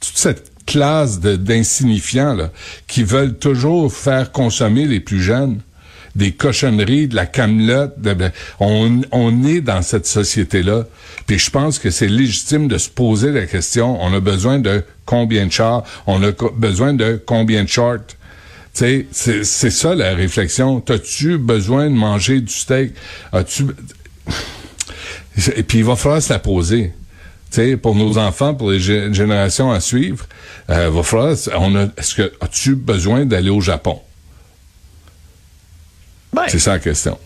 toute 0.00 0.16
cette 0.16 0.52
classe 0.66 1.20
d'insignifiants 1.20 2.34
là, 2.34 2.50
qui 2.86 3.02
veulent 3.02 3.36
toujours 3.38 3.92
faire 3.92 4.32
consommer 4.32 4.86
les 4.86 5.00
plus 5.00 5.22
jeunes 5.22 5.60
des 6.14 6.30
cochonneries, 6.32 7.08
de 7.08 7.16
la 7.16 7.26
camelote. 7.26 8.00
de- 8.00 8.30
on, 8.60 9.02
on 9.10 9.44
est 9.44 9.60
dans 9.60 9.82
cette 9.82 10.06
société-là. 10.06 10.84
Puis 11.26 11.38
je 11.40 11.50
pense 11.50 11.78
que 11.80 11.90
c'est 11.90 12.06
légitime 12.06 12.68
de 12.68 12.78
se 12.78 12.88
poser 12.88 13.32
la 13.32 13.46
question, 13.46 14.00
on 14.00 14.14
a 14.14 14.20
besoin 14.20 14.58
de 14.60 14.84
combien 15.06 15.46
de 15.46 15.52
chars? 15.52 15.82
On 16.06 16.22
a 16.22 16.30
besoin 16.56 16.94
de 16.94 17.20
combien 17.26 17.64
de 17.64 17.68
shorts? 17.68 18.14
C'est 18.72 19.06
ça 19.70 19.94
la 19.94 20.14
réflexion. 20.14 20.80
T'as-tu 20.80 21.36
besoin 21.38 21.90
de 21.90 21.94
manger 21.94 22.40
du 22.40 22.52
steak? 22.52 22.92
As-tu... 23.32 23.66
Et 25.56 25.62
puis 25.62 25.78
il 25.78 25.84
va 25.84 25.96
falloir 25.96 26.22
se 26.22 26.32
la 26.32 26.38
poser. 26.38 26.92
Tu 27.50 27.56
sais, 27.60 27.76
pour 27.76 27.94
nos 27.94 28.18
enfants, 28.18 28.54
pour 28.54 28.70
les 28.70 28.78
gé- 28.80 29.12
générations 29.12 29.70
à 29.70 29.80
suivre, 29.80 30.26
euh, 30.70 30.90
va 30.90 31.02
falloir. 31.02 31.36
On 31.56 31.74
a, 31.76 31.84
est-ce 31.96 32.14
que 32.14 32.32
as-tu 32.40 32.74
besoin 32.74 33.24
d'aller 33.26 33.50
au 33.50 33.60
Japon? 33.60 34.00
Ben, 36.32 36.42
C'est 36.48 36.58
ça 36.58 36.72
la 36.72 36.78
question. 36.80 37.18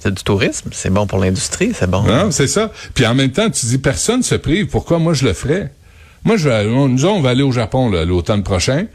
c'est 0.00 0.12
du 0.12 0.22
tourisme, 0.22 0.70
c'est 0.72 0.90
bon 0.90 1.06
pour 1.06 1.18
l'industrie, 1.18 1.72
c'est 1.78 1.88
bon. 1.88 2.02
Non, 2.02 2.30
c'est 2.30 2.46
ça. 2.48 2.70
Puis 2.94 3.06
en 3.06 3.14
même 3.14 3.30
temps, 3.32 3.48
tu 3.50 3.66
dis 3.66 3.78
personne 3.78 4.22
se 4.22 4.34
prive. 4.34 4.66
Pourquoi 4.66 4.98
moi 4.98 5.14
je 5.14 5.24
le 5.24 5.32
ferais? 5.32 5.72
Moi, 6.24 6.36
je 6.36 6.48
vais, 6.48 6.66
on- 6.68 6.88
nous, 6.88 7.04
on 7.06 7.20
va 7.20 7.30
aller 7.30 7.42
au 7.42 7.52
Japon 7.52 7.88
là, 7.90 8.04
l'automne 8.04 8.42
prochain. 8.42 8.86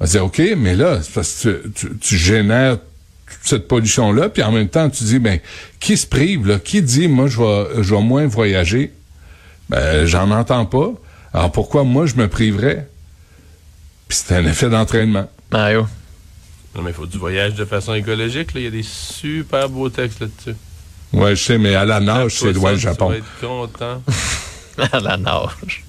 On 0.00 0.04
va 0.04 0.10
dire 0.10 0.24
OK, 0.24 0.42
mais 0.56 0.74
là, 0.74 1.00
c'est 1.02 1.12
parce 1.12 1.32
que 1.42 1.62
tu, 1.74 1.88
tu- 1.88 1.96
tu 1.98 2.16
génères 2.16 2.78
toute 3.26 3.38
cette 3.48 3.68
pollution-là, 3.68 4.28
puis 4.28 4.42
en 4.42 4.52
même 4.52 4.68
temps, 4.68 4.88
tu 4.88 5.04
dis, 5.04 5.18
ben, 5.18 5.40
qui 5.80 5.96
se 5.96 6.06
prive, 6.06 6.46
là? 6.46 6.58
Qui 6.58 6.82
dit, 6.82 7.08
moi, 7.08 7.26
je 7.26 7.38
vais, 7.40 7.82
je 7.82 7.94
vais 7.94 8.00
moins 8.02 8.26
voyager? 8.26 8.92
Ben, 9.68 10.06
j'en 10.06 10.30
entends 10.30 10.64
pas. 10.66 10.90
Alors 11.34 11.52
pourquoi 11.52 11.82
moi, 11.84 12.06
je 12.06 12.14
me 12.14 12.28
priverais? 12.28 12.88
Puis 14.08 14.18
c'est 14.24 14.36
un 14.36 14.46
effet 14.46 14.68
d'entraînement. 14.70 15.28
Mario? 15.50 15.86
Non, 16.74 16.82
mais 16.82 16.90
il 16.90 16.94
faut 16.94 17.06
du 17.06 17.18
voyage 17.18 17.54
de 17.54 17.64
façon 17.64 17.94
écologique, 17.94 18.54
là. 18.54 18.60
Il 18.60 18.64
y 18.64 18.68
a 18.68 18.70
des 18.70 18.82
super 18.84 19.68
beaux 19.68 19.88
textes 19.88 20.20
là-dessus. 20.20 20.56
Ouais, 21.12 21.34
je 21.34 21.42
sais, 21.42 21.58
mais 21.58 21.74
à 21.74 21.84
la 21.84 22.00
nage, 22.00 22.38
c'est 22.38 22.52
loin 22.52 22.72
le 22.72 22.76
Tu 22.76 22.82
Japon. 22.82 23.08
vas 23.08 23.16
être 23.16 23.40
content. 23.40 24.02
à 24.92 25.00
la 25.00 25.16
nage. 25.16 25.84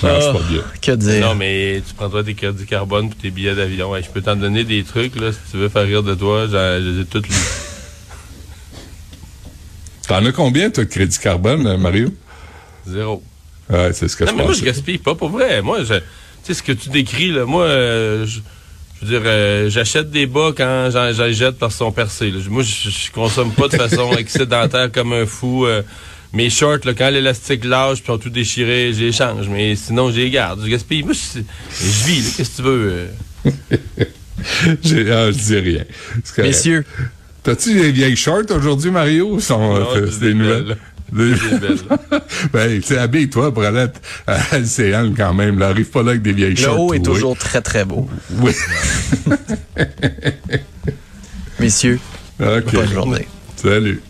Je 0.00 0.06
Ah, 0.06 0.32
pas 0.32 0.40
bien. 0.48 0.62
Que 0.82 0.92
dire? 0.92 1.26
non, 1.26 1.34
mais 1.34 1.82
tu 1.86 1.94
prendras 1.94 2.22
tes 2.22 2.34
crédits 2.34 2.66
carbone 2.66 3.08
puis 3.10 3.18
tes 3.18 3.30
billets 3.30 3.54
d'avion. 3.54 3.90
Ouais, 3.90 4.02
je 4.02 4.08
peux 4.10 4.20
t'en 4.22 4.36
donner 4.36 4.64
des 4.64 4.82
trucs, 4.84 5.16
là, 5.16 5.32
si 5.32 5.38
tu 5.50 5.56
veux 5.56 5.68
faire 5.68 5.84
rire 5.86 6.02
de 6.02 6.14
toi. 6.14 6.46
J'ai 6.50 6.94
j'ai 6.98 7.04
tout 7.04 7.18
lu. 7.22 7.28
T'en 10.08 10.24
as 10.26 10.32
combien, 10.32 10.70
toi, 10.70 10.84
de 10.84 10.88
crédit 10.90 11.18
carbone, 11.18 11.66
euh, 11.66 11.78
Mario? 11.78 12.10
Zéro. 12.86 13.22
Ouais, 13.70 13.92
c'est 13.94 14.08
ce 14.08 14.16
que 14.16 14.24
Non, 14.24 14.32
je 14.32 14.36
mais 14.36 14.44
moi, 14.44 14.52
je 14.52 14.62
gaspille 14.64 14.98
pas, 14.98 15.14
pour 15.14 15.30
vrai. 15.30 15.62
Moi, 15.62 15.82
je, 15.84 15.94
tu 15.94 16.02
sais, 16.42 16.54
ce 16.54 16.62
que 16.62 16.72
tu 16.72 16.90
décris, 16.90 17.30
là, 17.32 17.46
moi, 17.46 17.64
euh, 17.64 18.26
je, 18.26 18.40
je 19.00 19.06
veux 19.06 19.18
dire, 19.18 19.22
euh, 19.24 19.70
j'achète 19.70 20.10
des 20.10 20.26
bas 20.26 20.50
quand 20.54 20.90
j'en 20.92 21.10
j'en 21.12 21.32
jette 21.32 21.58
parce 21.58 21.74
qu'ils 21.74 21.78
sont 21.86 21.92
percés. 21.92 22.30
là. 22.30 22.38
Moi, 22.50 22.62
je, 22.62 22.90
je 22.90 23.10
consomme 23.12 23.52
pas 23.52 23.68
de 23.68 23.76
façon 23.76 24.12
excédentaire 24.18 24.92
comme 24.92 25.14
un 25.14 25.24
fou. 25.24 25.64
euh, 25.64 25.82
mes 26.34 26.50
shorts, 26.50 26.84
là, 26.84 26.92
quand 26.94 27.10
l'élastique 27.10 27.64
lâche 27.64 28.02
puis 28.02 28.10
ont 28.12 28.18
tout 28.18 28.30
déchiré, 28.30 28.92
je 28.92 29.00
les 29.04 29.12
change. 29.12 29.48
Mais 29.48 29.76
sinon, 29.76 30.10
je 30.10 30.16
les 30.16 30.30
garde. 30.30 30.60
Je 30.64 30.68
gaspille. 30.70 31.02
Moi, 31.02 31.12
je, 31.14 31.40
je 31.40 32.06
vis, 32.06 32.22
là, 32.22 32.28
qu'est-ce 32.36 32.50
que 32.50 32.56
tu 32.56 32.62
veux? 32.62 33.08
euh? 33.46 34.06
Ah, 34.46 35.30
je 35.30 35.38
dis 35.38 35.56
rien. 35.58 35.84
Messieurs, 36.38 36.84
T'as-tu 37.44 37.74
des 37.74 37.92
vieilles 37.92 38.16
shorts 38.16 38.50
aujourd'hui, 38.50 38.90
Mario? 38.90 39.34
ou 39.34 39.40
Sont, 39.40 39.58
Non, 39.78 39.86
euh, 39.96 40.06
des 40.06 40.28
des 40.28 40.34
nouvelles? 40.34 40.76
belles. 41.12 41.76
Ben, 42.52 42.80
tu 42.80 42.86
sais, 42.88 42.98
habille-toi 42.98 43.54
pour 43.54 43.62
aller 43.62 43.86
à 44.26 44.38
LCN 44.58 45.14
quand 45.16 45.32
même. 45.34 45.58
Là, 45.58 45.68
arrive 45.68 45.86
pas 45.90 46.02
là 46.02 46.10
avec 46.10 46.22
des 46.22 46.32
vieilles 46.32 46.50
le 46.50 46.56
shorts. 46.56 46.80
haut 46.80 46.94
est 46.94 47.04
toujours 47.04 47.36
très, 47.38 47.60
très 47.62 47.84
beau. 47.84 48.08
Oui. 48.40 48.52
Messieurs, 51.60 52.00
bonne 52.38 52.92
journée. 52.92 53.28
Salut. 53.56 54.00